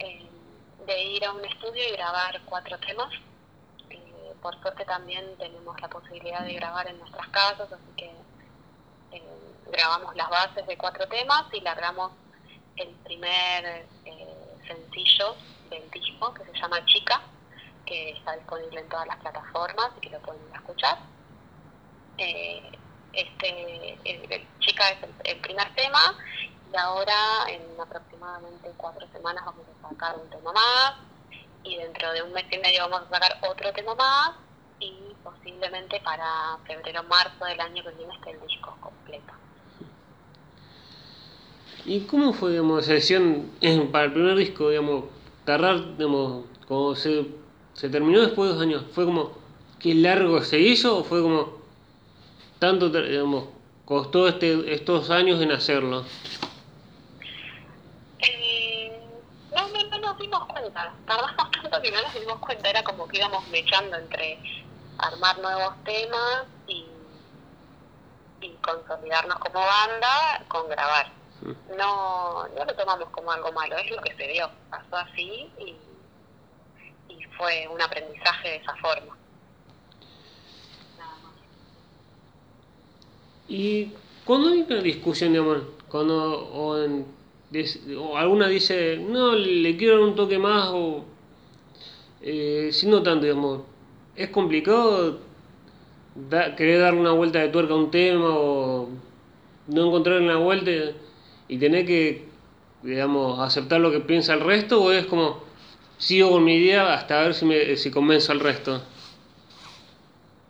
[0.00, 0.28] eh,
[0.84, 3.12] de ir a un estudio y grabar cuatro temas.
[3.90, 8.10] Eh, por suerte también tenemos la posibilidad de grabar en nuestras casas, así que
[9.12, 9.22] eh,
[9.70, 12.10] grabamos las bases de cuatro temas y largamos
[12.76, 13.86] el primer
[14.66, 15.36] sencillo
[15.70, 17.20] del disco que se llama Chica,
[17.92, 20.98] está disponible en todas las plataformas y que lo pueden escuchar.
[22.18, 22.72] Eh,
[23.12, 26.16] este, el, Chica es el, primer tema
[26.72, 27.14] y ahora
[27.48, 30.94] en aproximadamente cuatro semanas vamos a sacar un tema más
[31.62, 34.32] y dentro de un mes y medio vamos a sacar otro tema más
[34.80, 39.32] y posiblemente para febrero o marzo del año que viene esté el disco completo.
[41.84, 43.50] ¿Y cómo fue, digamos, esa decisión
[43.90, 45.04] para el primer disco, digamos,
[45.44, 47.26] tardar, digamos, como se,
[47.74, 48.84] se terminó después de dos años?
[48.92, 49.32] ¿Fue como
[49.78, 51.60] qué largo se hizo o fue como
[52.58, 53.44] tanto, digamos,
[53.84, 56.04] costó este, estos años en hacerlo?
[58.20, 59.00] Eh,
[59.54, 63.08] no, no, no nos dimos cuenta, tardamos tanto que no nos dimos cuenta, era como
[63.08, 64.38] que íbamos mechando entre
[64.98, 66.86] armar nuevos temas y
[68.42, 71.06] y consolidarnos como banda con grabar.
[71.42, 71.76] Mm.
[71.76, 75.76] No, no lo tomamos como algo malo, es lo que se dio, pasó así y,
[77.18, 79.16] y fue un aprendizaje de esa forma.
[80.98, 81.32] Nada más.
[83.48, 83.90] Y
[84.24, 90.38] cuando hay una discusión, digamos, cuando o, alguna dice, no, le quiero dar un toque
[90.38, 91.04] más, o
[92.22, 93.62] eh, si no tanto, digamos,
[94.16, 95.18] es complicado
[96.14, 98.88] da- querer darle una vuelta de tuerca a un tema o
[99.66, 100.70] no encontrar una vuelta
[101.48, 102.26] y tener que,
[102.82, 105.42] digamos, aceptar lo que piensa el resto, o es como,
[106.02, 108.82] sigo con mi idea hasta ver si, me, si convenzo al resto.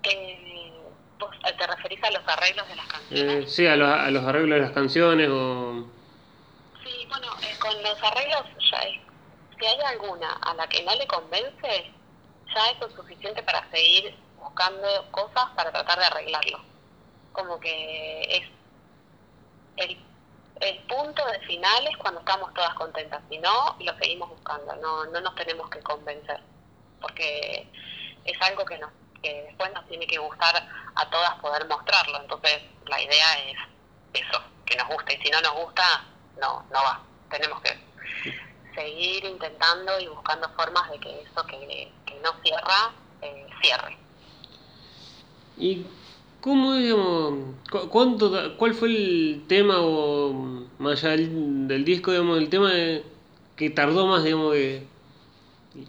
[0.05, 0.73] Eh,
[1.19, 3.55] ¿Vos te referís a los arreglos de las Eh, canciones?
[3.55, 5.87] sí, a los, a los arreglos de las canciones o...
[6.83, 8.97] Sí, bueno, eh, con los arreglos, ya es,
[9.59, 11.93] si hay alguna a la que no le convence,
[12.55, 16.59] ya eso es suficiente para seguir buscando cosas para tratar de arreglarlo.
[17.33, 18.45] Como que es
[19.77, 19.97] el,
[20.62, 25.05] el punto de final es cuando estamos todas contentas, si no, lo seguimos buscando, no,
[25.07, 26.40] no nos tenemos que convencer,
[27.01, 27.66] porque
[28.25, 32.62] es algo que, nos, que después nos tiene que gustar a todas poder mostrarlo, entonces
[32.87, 33.59] la idea es
[34.14, 36.05] eso, que nos guste, y si no nos gusta,
[36.40, 37.77] no, no va, tenemos que
[38.77, 43.98] seguir intentando y buscando formas de que eso que, no cierra, eh, cierre.
[45.57, 45.85] ¿Y
[46.43, 47.35] cómo, digamos,
[47.71, 50.35] cu- cuánto, cuál fue el tema o
[50.79, 52.71] más allá del, disco, digamos, el tema
[53.57, 54.83] que tardó más, digamos, que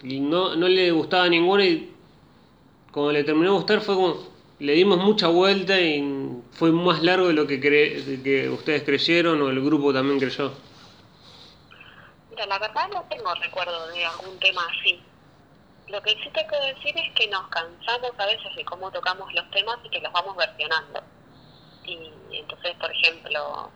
[0.04, 1.90] no, no le gustaba ninguno y
[2.92, 4.18] cuando le terminó de gustar fue como,
[4.60, 8.84] le dimos mucha vuelta y fue más largo de lo que, cre- de que ustedes
[8.84, 10.54] creyeron o el grupo también creyó?
[12.30, 15.02] Mira, la verdad no tengo recuerdo de algún tema así.
[15.88, 19.32] Lo que sí te puedo decir es que nos cansamos a veces de cómo tocamos
[19.34, 21.04] los temas y que los vamos versionando.
[21.84, 23.70] Y entonces, por ejemplo,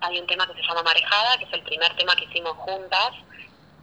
[0.00, 3.10] hay un tema que se llama Marejada, que es el primer tema que hicimos juntas,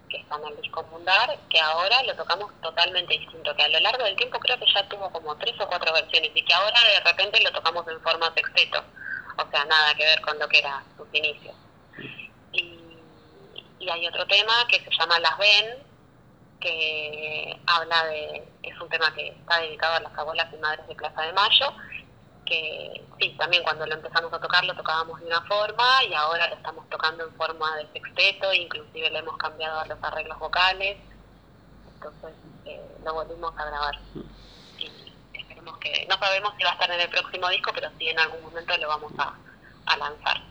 [0.09, 3.79] que está en el disco Mundar, que ahora lo tocamos totalmente distinto, que a lo
[3.79, 6.79] largo del tiempo creo que ya tuvo como tres o cuatro versiones y que ahora
[6.83, 8.83] de repente lo tocamos en forma sexteto.
[9.37, 11.55] O sea, nada que ver con lo que era sus inicios.
[12.51, 15.90] Y hay otro tema que se llama Las Ven,
[16.61, 20.95] que habla de, es un tema que está dedicado a las abuelas y madres de
[20.95, 21.73] Plaza de Mayo,
[22.45, 26.47] que sí, también cuando lo empezamos a tocar lo tocábamos de una forma y ahora
[26.47, 30.97] lo estamos tocando en forma de sexteto, inclusive le hemos cambiado a los arreglos vocales,
[31.95, 32.31] entonces
[32.65, 33.99] eh, lo volvimos a grabar.
[34.77, 34.91] Y
[35.33, 38.19] esperemos que, no sabemos si va a estar en el próximo disco, pero sí en
[38.19, 39.35] algún momento lo vamos a,
[39.87, 40.41] a lanzar.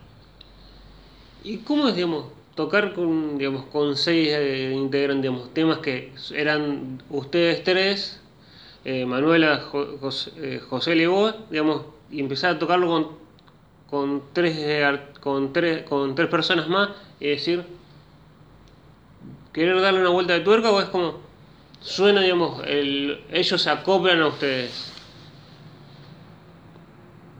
[1.43, 2.25] ¿Y cómo digamos,
[2.61, 8.21] tocar con, digamos, con seis eh, integrantes, digamos, temas que eran ustedes tres,
[8.85, 9.63] eh, Manuela,
[10.37, 13.07] eh, José y vos, digamos, y empezar a tocarlo con,
[13.89, 17.65] con, tres, eh, con, tres, con tres personas más y decir,
[19.53, 21.19] querer darle una vuelta de tuerca o es como,
[21.79, 24.93] suena, digamos, el, ellos se acoplan a ustedes?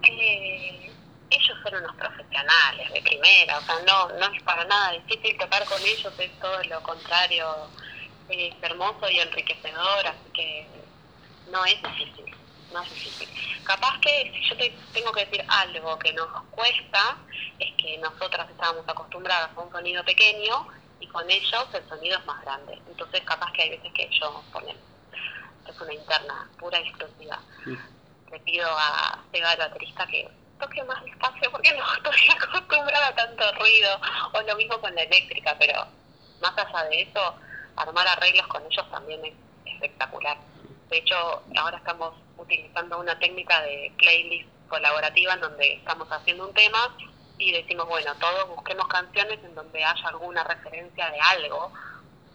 [0.01, 0.89] Eh,
[1.29, 1.75] ellos son
[2.31, 6.39] profesionales de primera, o sea, no, no es para nada difícil tocar con ellos, es
[6.39, 7.69] todo lo contrario,
[8.29, 10.67] es hermoso y enriquecedor, así que
[11.49, 12.35] no es difícil,
[12.71, 13.29] no es difícil.
[13.63, 17.17] Capaz que si yo te tengo que decir algo que nos cuesta,
[17.59, 20.67] es que nosotras estábamos acostumbradas a un sonido pequeño
[20.99, 24.31] y con ellos el sonido es más grande, entonces capaz que hay veces que ellos
[24.53, 24.77] ponen,
[25.67, 27.39] es una interna pura y exclusiva.
[28.31, 33.15] Le pido a Seba, el baterista, que toque más despacio porque no estoy acostumbrada a
[33.15, 33.99] tanto ruido.
[34.33, 35.85] O lo mismo con la eléctrica, pero
[36.41, 37.35] más allá de eso,
[37.75, 39.33] armar arreglos con ellos también es
[39.65, 40.37] espectacular.
[40.89, 46.53] De hecho, ahora estamos utilizando una técnica de playlist colaborativa en donde estamos haciendo un
[46.53, 46.95] tema
[47.37, 51.71] y decimos, bueno, todos busquemos canciones en donde haya alguna referencia de algo,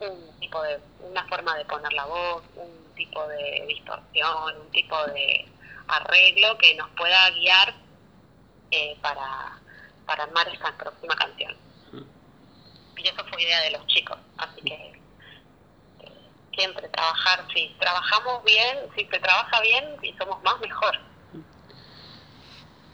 [0.00, 5.00] un tipo de, una forma de poner la voz, un tipo de distorsión, un tipo
[5.06, 5.46] de
[5.88, 7.74] arreglo que nos pueda guiar
[8.71, 9.52] eh, para,
[10.06, 11.54] para armar esta próxima canción.
[12.98, 14.75] Y eso fue idea de los chicos, así que
[16.00, 20.96] eh, siempre trabajar, si trabajamos bien, si se trabaja bien y somos más, mejor.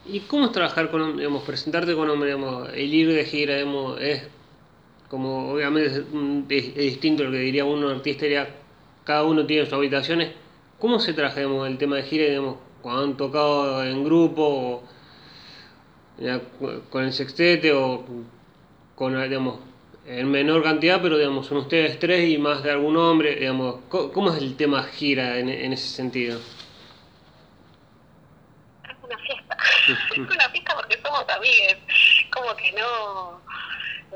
[0.04, 4.28] ¿Y cómo es trabajar con, digamos, presentarte con digamos, el ir de gira, digamos, es
[5.08, 5.98] como, obviamente es,
[6.48, 8.48] es- es distinto a lo que diría uno artista, diría,
[9.04, 10.34] cada uno tiene sus habitaciones.
[10.78, 14.88] ¿Cómo se trabaja, digamos, el tema de gira, digamos, cuando han tocado en grupo, o,
[16.90, 18.04] con el sextete, o
[18.94, 19.60] con, digamos,
[20.04, 24.30] en menor cantidad, pero, digamos, son ustedes tres y más de algún hombre, digamos, ¿cómo
[24.30, 26.40] es el tema gira en, ese sentido?
[28.84, 29.56] Es una fiesta.
[30.16, 31.76] una fiesta porque somos amigues.
[32.30, 33.40] Como que no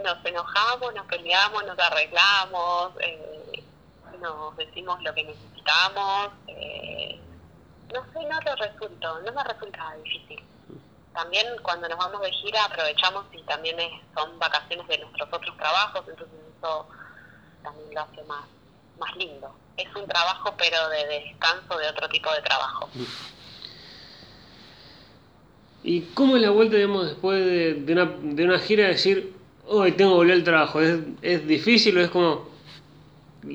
[0.03, 3.63] nos enojamos, nos peleamos, nos arreglamos, eh,
[4.21, 6.31] nos decimos lo que necesitamos.
[6.49, 7.21] Eh,
[7.93, 10.43] no sé, no lo resulto, no me resulta difícil.
[11.17, 13.77] También cuando nos vamos de gira aprovechamos y también
[14.15, 16.87] son vacaciones de nuestros otros trabajos, entonces eso
[17.63, 18.45] también lo hace más,
[18.99, 19.57] más lindo.
[19.79, 22.91] Es un trabajo pero de descanso de otro tipo de trabajo.
[25.83, 29.35] ¿Y cómo es la vuelta, digamos, después de, de, una, de una gira, decir,
[29.69, 30.83] hoy tengo que volver al trabajo?
[30.83, 32.51] ¿Es, es difícil o es como,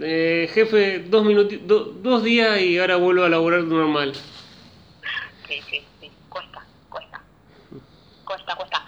[0.02, 1.60] eh, jefe, dos, minutos
[2.02, 4.14] dos días y ahora vuelvo a laburar normal?
[5.46, 7.22] Sí, sí, sí, cuesta, cuesta.
[8.24, 8.86] Cuesta, cuesta.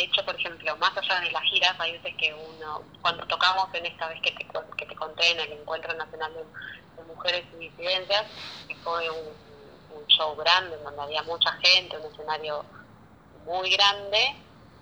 [0.00, 3.68] De hecho, por ejemplo, más allá de las giras, hay veces que uno, cuando tocamos
[3.74, 4.46] en esta vez que te,
[4.78, 8.24] que te conté en el Encuentro Nacional de, Mujeres y Disidencias,
[8.66, 9.26] que fue un,
[9.94, 12.64] un show grande donde había mucha gente, un escenario
[13.44, 14.36] muy grande,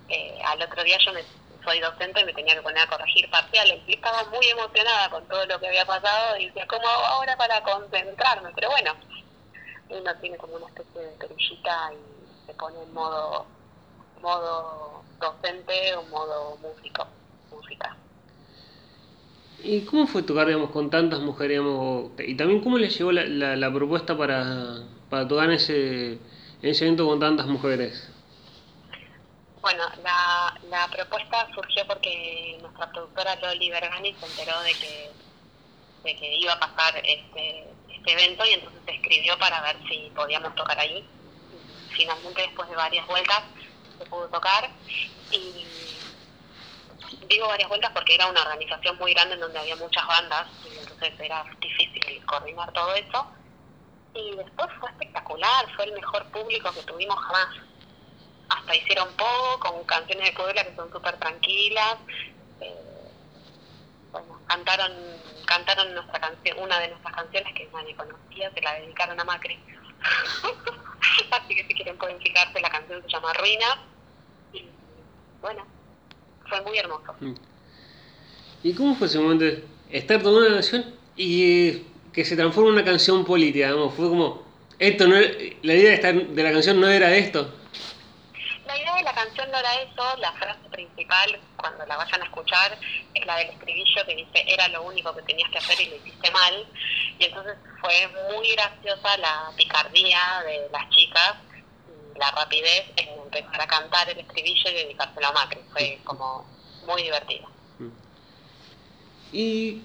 [0.08, 1.24] eh, al otro día yo me,
[1.64, 5.26] soy docente y me tenía que poner a corregir parciales y estaba muy emocionada con
[5.26, 8.52] todo lo que había pasado y decía, ¿cómo ahora para concentrarme?
[8.54, 8.94] Pero bueno,
[9.88, 13.46] uno tiene como una especie de perillita y se pone en modo,
[14.20, 17.06] modo docente o modo músico,
[17.50, 17.96] música.
[19.62, 21.60] ¿Y cómo fue tocar, digamos, con tantas mujeres,
[22.18, 26.20] y también cómo les llegó la, la, la propuesta para, para tocar ese, en
[26.62, 28.08] ese evento con tantas mujeres?
[29.60, 35.10] Bueno, la, la propuesta surgió porque nuestra productora Loli Bergani se enteró de que,
[36.04, 40.54] de que iba a pasar este, este evento y entonces escribió para ver si podíamos
[40.54, 41.04] tocar ahí.
[41.90, 43.42] Finalmente, después de varias vueltas,
[43.98, 44.70] se pudo tocar.
[45.30, 45.66] Y
[47.26, 50.78] digo varias vueltas porque era una organización muy grande en donde había muchas bandas y
[50.78, 53.26] entonces era difícil coordinar todo eso.
[54.14, 57.48] Y después fue espectacular, fue el mejor público que tuvimos jamás
[58.48, 61.96] hasta hicieron poco, con canciones de Puebla que son súper tranquilas.
[62.60, 62.74] Eh,
[64.10, 64.92] bueno, cantaron
[65.48, 69.58] cantaron nuestra canción, una de nuestras canciones que nadie conocía, se la dedicaron a Macri.
[71.30, 73.66] Así que si quieren pueden fijarse, la canción se llama Ruina.
[74.52, 74.64] Y
[75.40, 75.66] bueno,
[76.48, 77.14] fue muy hermoso.
[77.20, 77.34] Mm.
[78.62, 82.74] ¿Y cómo fue ese momento de estar tomando una canción y que se transforma en
[82.76, 83.72] una canción política?
[83.96, 84.42] Fue como,
[84.78, 87.52] esto no la idea de, estar, de la canción no era esto
[88.68, 92.24] la idea de la canción no era eso, la frase principal, cuando la vayan a
[92.24, 92.78] escuchar,
[93.14, 95.96] es la del estribillo que dice, era lo único que tenías que hacer y lo
[95.96, 96.66] hiciste mal.
[97.18, 101.34] Y entonces fue muy graciosa la picardía de las chicas,
[102.16, 105.60] la rapidez en empezar a cantar el estribillo y dedicárselo a Macri.
[105.72, 106.46] Fue como
[106.86, 107.48] muy divertido.
[109.32, 109.82] ¿Y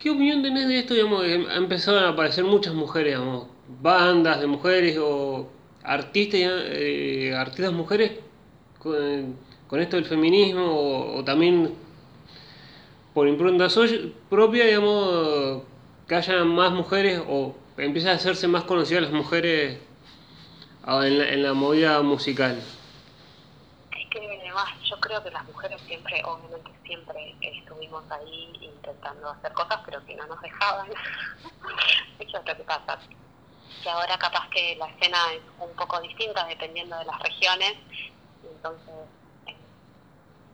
[0.00, 0.94] qué opinión tenés de esto?
[0.94, 5.48] Digamos, ha empezado a aparecer muchas mujeres, digamos, bandas de mujeres o
[5.84, 8.12] artistas, eh, artistas mujeres
[9.72, 11.74] con, esto del feminismo o, también
[13.14, 13.68] por impronta
[14.28, 15.62] propia, digamos,
[16.06, 19.80] que haya más mujeres o empiezan a hacerse más conocidas las mujeres
[20.84, 22.62] ah, en la, en la movida musical?
[23.92, 29.54] Es que además yo creo que las mujeres siempre, obviamente siempre estuvimos ahí intentando hacer
[29.54, 30.86] cosas, pero que no nos dejaban.
[32.18, 32.98] Eso es lo que pasa
[33.82, 37.72] que ahora capaz que la escena es un poco distinta dependiendo de las regiones,
[38.44, 38.94] entonces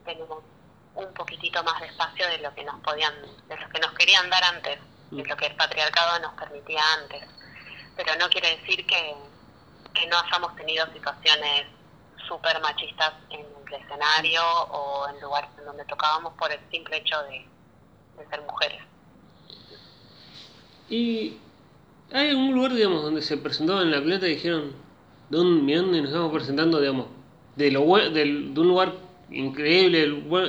[0.08, 0.42] tenemos
[0.94, 3.14] un poquitito más de espacio de lo que nos podían,
[3.46, 4.78] de lo que nos querían dar antes,
[5.10, 7.22] de lo que el patriarcado nos permitía antes.
[7.94, 9.14] Pero no quiere decir que,
[9.92, 11.66] que no hayamos tenido situaciones
[12.26, 17.22] súper machistas en el escenario o en lugares en donde tocábamos por el simple hecho
[17.24, 17.46] de,
[18.18, 18.82] de ser mujeres.
[20.88, 21.38] Y
[22.12, 24.74] hay algún lugar, digamos, donde se presentaban en la plata y dijeron,
[25.28, 27.08] ¿dónde, dónde nos estamos presentando, digamos?
[27.56, 30.00] De, lo, de, de un lugar increíble,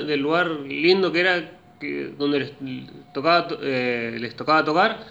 [0.05, 2.53] del lugar lindo que era, que, donde les
[3.13, 5.05] tocaba, eh, les tocaba tocar,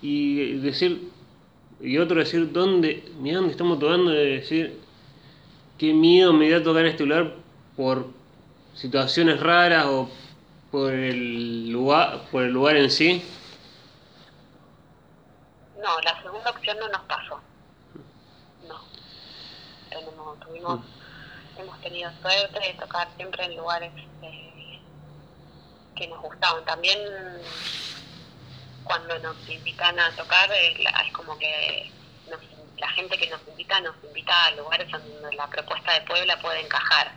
[0.00, 1.10] y decir,
[1.80, 4.10] y otro decir, ¿dónde, mira dónde estamos tocando?
[4.10, 4.80] De decir,
[5.76, 7.34] qué miedo me da tocar en este lugar
[7.76, 8.06] por
[8.74, 10.10] situaciones raras o
[10.70, 13.22] por el lugar, por el lugar en sí.
[15.80, 17.40] No, la segunda opción no nos pasó.
[18.66, 18.80] No.
[19.88, 20.97] Tenemos, tuvimos, mm.
[21.80, 24.80] Tenido suerte de tocar siempre en lugares eh,
[25.96, 26.64] que nos gustaban.
[26.64, 26.98] También
[28.84, 30.78] cuando nos invitan a tocar es,
[31.12, 31.90] como que
[32.78, 36.60] la gente que nos invita nos invita a lugares donde la propuesta de Puebla puede
[36.60, 37.12] encajar.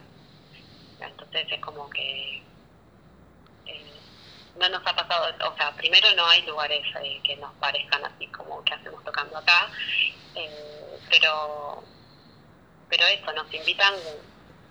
[1.00, 2.44] Entonces es como que
[4.58, 8.28] no nos ha pasado, o sea, primero no hay lugares eh, que nos parezcan así
[8.28, 9.70] como que hacemos tocando acá,
[10.36, 11.84] eh, pero
[12.92, 13.94] pero eso, nos invitan,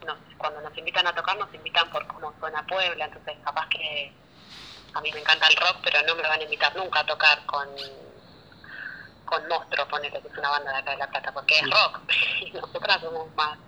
[0.06, 4.12] nos, cuando nos invitan a tocar, nos invitan por cómo suena Puebla, entonces capaz que
[4.94, 7.46] a mí me encanta el rock, pero no me van a invitar nunca a tocar
[7.46, 7.68] con
[9.24, 12.00] con Monstruo, ponele que es una banda de acá de La Plata, porque es rock,
[12.40, 13.58] y nosotras somos más,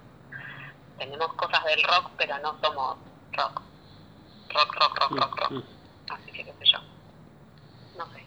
[0.99, 2.97] tenemos cosas del rock, pero no somos
[3.33, 3.62] rock,
[4.55, 5.62] rock, rock, rock, rock, rock, Mm,
[6.11, 6.78] así que qué sé yo,
[7.95, 8.26] no sé.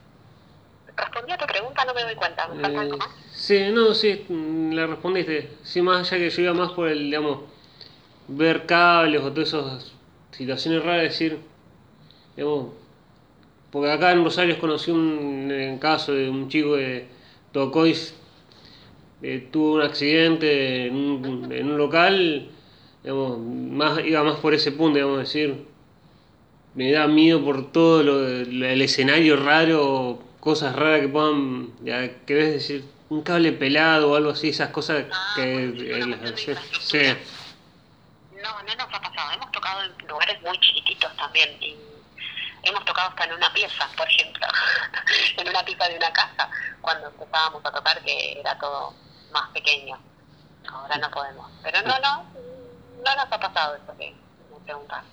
[0.97, 3.10] Respondí a tu pregunta, no me doy cuenta, ¿me falta algo Eh, más?
[3.34, 5.60] sí, no, sí, mm, la respondiste.
[5.64, 7.55] Sí, más allá que yo iba más por el, digamos,
[8.28, 9.91] ver cables o todas esas
[10.32, 11.38] situaciones raras, decir,
[12.36, 12.67] digamos,
[13.71, 17.05] porque acá en Rosario conocí un, caso de un chico que
[17.51, 18.13] tocó y s-
[19.21, 22.47] eh, tuvo un accidente en un, en un local,
[23.03, 25.65] digamos, más, iba más por ese punto, digamos, decir,
[26.76, 32.34] me da miedo por todo lo, el escenario raro, cosas raras que puedan, ya, que
[32.34, 35.73] ves decir, un cable pelado o algo así, esas cosas Ah, que...
[36.05, 36.17] bueno,
[36.80, 36.97] sí.
[38.46, 39.32] No, no nos ha pasado.
[39.32, 41.58] Hemos tocado en lugares muy chiquititos también.
[41.62, 41.76] Y
[42.62, 44.46] hemos tocado hasta en una pieza, por ejemplo.
[45.38, 46.50] en una pieza de una casa.
[46.80, 48.93] Cuando empezábamos a tocar, que era todo
[49.32, 49.98] más pequeño.
[50.68, 51.50] Ahora no podemos.
[51.64, 52.24] Pero no, no.
[53.04, 54.14] No nos ha pasado eso que
[54.52, 55.04] me preguntan.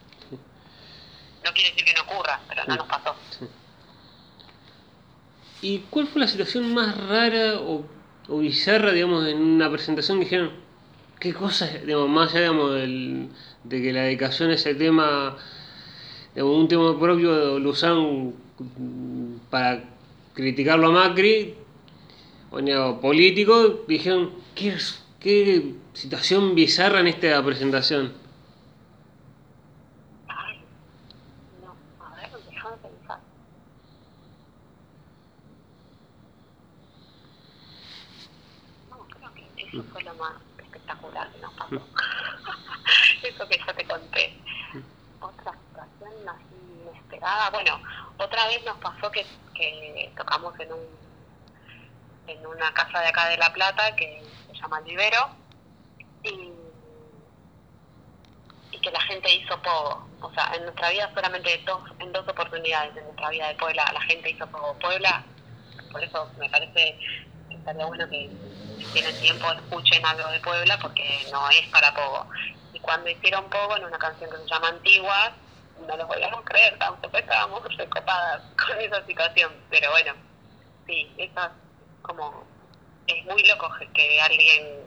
[1.43, 3.16] No quiere decir que no ocurra, pero no nos pasó.
[5.62, 7.87] ¿Y cuál fue la situación más rara o,
[8.28, 10.61] o bizarra, digamos, en una presentación que dijeron,
[11.22, 15.36] qué cosas, digamos, más allá, de que la dedicación a ese tema,
[16.34, 18.34] digamos, un tema propio lo usaron
[19.48, 19.84] para
[20.34, 21.54] criticarlo a Macri,
[22.50, 24.76] o político, dijeron, qué,
[25.20, 28.12] qué situación bizarra en esta presentación.
[30.26, 30.60] Ay,
[31.62, 32.04] no.
[32.04, 33.20] A ver, déjame pensar.
[38.90, 40.32] No, creo que eso fue lo más
[40.72, 41.82] espectacular que nos pasó.
[43.22, 44.34] eso que ya te conté.
[45.20, 47.51] Otra situación así inesperada.
[47.51, 47.80] Bueno,
[48.18, 49.26] otra vez nos pasó que,
[50.16, 51.03] tocamos en un
[52.26, 55.28] en una casa de acá de La Plata que se llama El Vivero
[56.22, 56.53] y,
[58.70, 60.09] y que la gente hizo poco.
[60.20, 63.90] O sea, en nuestra vida solamente dos, en dos oportunidades en nuestra vida de Puebla
[63.93, 64.78] la gente hizo poco.
[64.78, 65.24] Puebla,
[65.90, 66.97] por eso me parece
[67.49, 68.30] que estaría bueno que
[68.78, 72.26] si tienen tiempo escuchen algo de Puebla porque no es para poco.
[72.83, 75.33] Cuando hicieron poco en una canción que se llama Antigua,
[75.87, 79.53] no lo podíamos creer, tampoco estábamos recopadas con esa situación.
[79.70, 80.12] Pero bueno,
[80.87, 81.51] sí, eso es
[82.03, 82.45] como,
[83.07, 84.83] es muy loco que alguien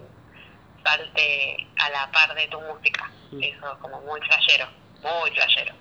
[0.83, 3.09] salte a la par de tu música.
[3.31, 3.43] Mm.
[3.43, 4.67] Eso como muy flashero,
[5.01, 5.73] muy flashero.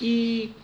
[0.00, 0.54] Y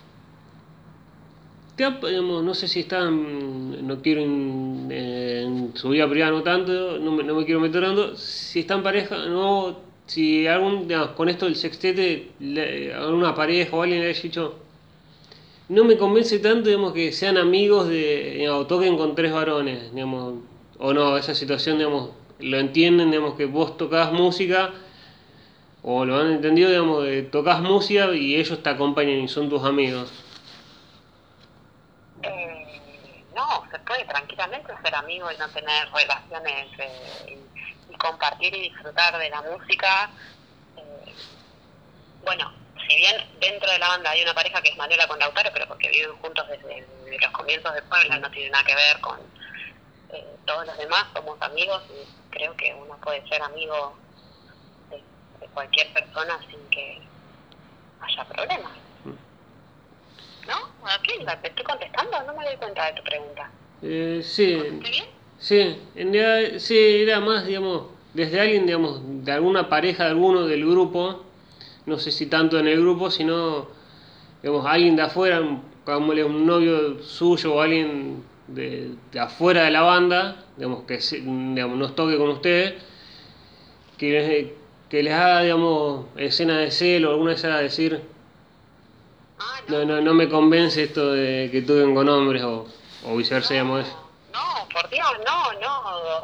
[1.78, 7.34] no sé si están, no quiero en, su vida privada no tanto, no me, no
[7.34, 12.30] me quiero meter tanto, si están pareja, no, si algún, digamos, con esto del sextete,
[12.40, 14.54] le- alguna pareja o alguien le haya dicho,
[15.68, 20.34] no me convence tanto, digamos, que sean amigos de, digamos, toquen con tres varones, digamos,
[20.78, 22.10] o no, esa situación, digamos,
[22.40, 24.72] lo entienden, digamos, que vos tocás música,
[25.82, 29.62] o lo han entendido, digamos, de tocas música y ellos te acompañan y son tus
[29.62, 30.10] amigos.
[32.22, 37.38] Eh, no, se puede tranquilamente ser amigo y no tener relaciones eh,
[37.90, 40.10] y, compartir y disfrutar de la música.
[40.76, 41.14] Eh,
[42.24, 42.52] bueno,
[42.88, 45.66] si bien dentro de la banda hay una pareja que es Manuela con Lautaro, pero
[45.66, 46.86] porque viven juntos desde,
[47.20, 49.18] los comienzos de Puebla, no tiene nada que ver con
[50.44, 53.96] todos los demás, somos amigos y creo que uno puede ser amigo
[55.40, 57.00] de cualquier persona sin que
[58.00, 58.85] haya problemas.
[60.48, 60.54] ¿No?
[61.02, 61.24] ¿Qué?
[61.42, 62.22] ¿Te estoy contestando?
[62.26, 63.50] No me doy cuenta de tu pregunta.
[63.82, 65.04] Eh, sí, ¿Estoy bien?
[65.38, 70.46] sí, en realidad, sí, era más, digamos, desde alguien, digamos, de alguna pareja, de alguno
[70.46, 71.24] del grupo,
[71.84, 73.68] no sé si tanto en el grupo, sino,
[74.42, 75.42] digamos, alguien de afuera,
[75.84, 81.20] como un novio suyo o alguien de, de afuera de la banda, digamos, que se-
[81.20, 82.74] digamos, nos toque con ustedes,
[83.98, 84.46] que les,
[84.88, 88.00] que les haga, digamos, escena de celo o alguna de esas, decir,
[89.38, 92.66] Ah, no, no, no me convence esto de que toquen con hombres o,
[93.04, 94.08] o viceversa, digamos, eso.
[94.32, 96.22] No, por Dios, no, no.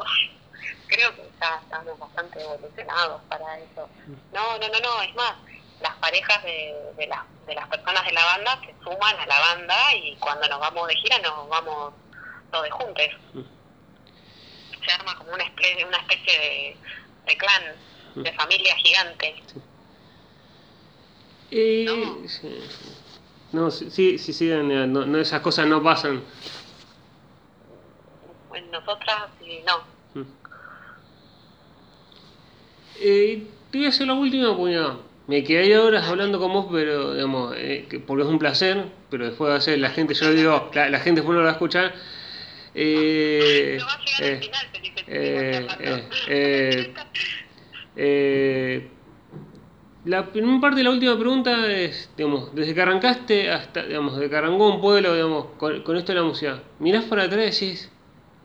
[0.87, 3.89] Creo que ya estamos bastante evolucionados para eso.
[4.31, 5.33] No, no, no, no, es más,
[5.81, 9.39] las parejas de, de, las, de las personas de la banda se suman a la
[9.39, 11.93] banda y cuando nos vamos de gira nos vamos
[12.51, 13.05] todos juntos.
[14.85, 16.77] Se arma como una especie, una especie de,
[17.25, 17.63] de clan,
[18.15, 19.43] de familia gigante.
[21.49, 22.27] Y, No.
[22.27, 22.59] sí,
[23.53, 26.21] no, sí, sí, sí, no, no, esas cosas no pasan.
[28.55, 30.21] En nosotras, y no.
[30.21, 30.27] Mm.
[32.99, 34.97] Eh, te voy a hacer la última, pues ya,
[35.27, 39.25] me quedé horas hablando con vos, pero digamos, eh, que- porque es un placer, pero
[39.25, 41.49] después va a ser la gente, yo digo, la, la gente después no lo va
[41.51, 41.93] a escuchar.
[42.75, 45.03] Eh, No va a llegar eh, al final, Felipe.
[45.07, 47.19] eh, seguimos eh, charlando.
[47.95, 48.89] eh, eh,
[50.05, 50.25] la
[50.59, 54.69] parte de la última pregunta es, digamos, desde que arrancaste hasta, digamos, desde que arrancó
[54.69, 57.91] un pueblo, digamos, con, con esto de la música, mirás para atrás y decís,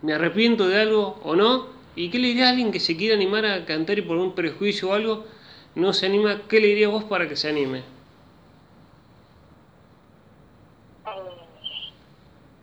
[0.03, 1.67] ¿me arrepiento de algo o no?
[1.97, 4.37] ¿Y qué le dirías a alguien que se quiera animar a cantar y por un
[4.37, 5.27] prejuicio o algo
[5.75, 6.43] no se anima?
[6.49, 7.79] ¿Qué le dirías vos para que se anime?
[7.79, 7.83] Eh,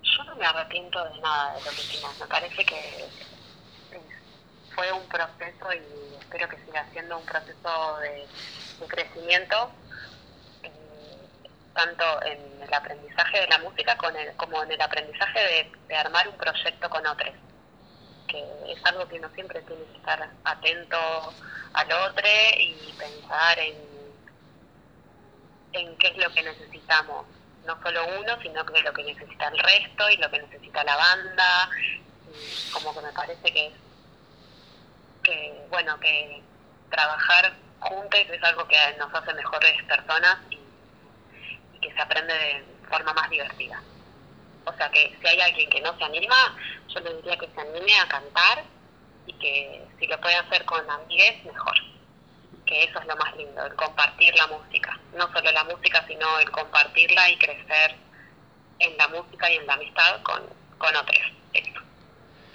[0.03, 2.17] yo no me arrepiento de nada de lo que hicimos.
[2.17, 3.09] Me parece que
[4.73, 8.25] fue un proceso y espero que siga siendo un proceso de,
[8.80, 9.71] de crecimiento,
[10.63, 11.30] eh,
[11.73, 15.95] tanto en el aprendizaje de la música con el- como en el aprendizaje de, de
[15.95, 17.36] armar un proyecto con otros,
[18.28, 20.97] que es algo que uno siempre tiene que estar atento
[21.73, 22.28] al otro
[22.59, 23.95] y pensar en
[25.73, 27.26] en qué es lo que necesitamos,
[27.63, 30.95] no solo uno, sino que lo que necesita el resto y lo que necesita la
[30.95, 31.69] banda,
[32.28, 33.76] y como que me parece que
[35.23, 36.43] que bueno que
[36.89, 40.59] trabajar juntos es algo que nos hace mejores personas y,
[41.73, 43.82] y que se aprende de forma más divertida.
[44.65, 46.57] O sea que si hay alguien que no se anima,
[46.88, 48.63] yo le diría que se anime a cantar
[49.28, 51.76] y que si lo puede hacer con amigues, mejor
[52.65, 54.99] que eso es lo más lindo, el compartir la música.
[55.13, 57.95] No solo la música, sino el compartirla y crecer
[58.80, 60.41] en la música y en la amistad con,
[60.78, 61.21] con otros.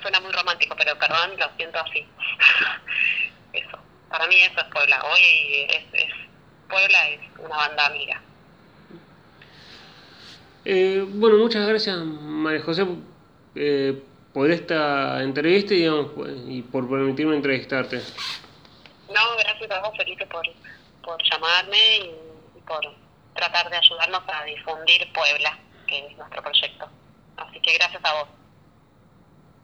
[0.02, 2.08] Suena muy romántico, pero perdón, lo siento así.
[3.52, 3.78] eso.
[4.10, 5.02] Para mí eso es Puebla.
[5.04, 6.12] Hoy es, es
[6.68, 8.20] Puebla es una banda amiga.
[10.64, 12.86] Eh, bueno, muchas gracias María José
[13.54, 14.02] eh,
[14.34, 16.10] por esta entrevista y, digamos,
[16.48, 18.02] y por permitirme entrevistarte.
[19.08, 20.46] No, gracias a vos, Felipe, por,
[21.02, 22.80] por llamarme y, y por
[23.34, 26.88] tratar de ayudarnos a difundir Puebla, que es nuestro proyecto.
[27.36, 28.39] Así que gracias a vos.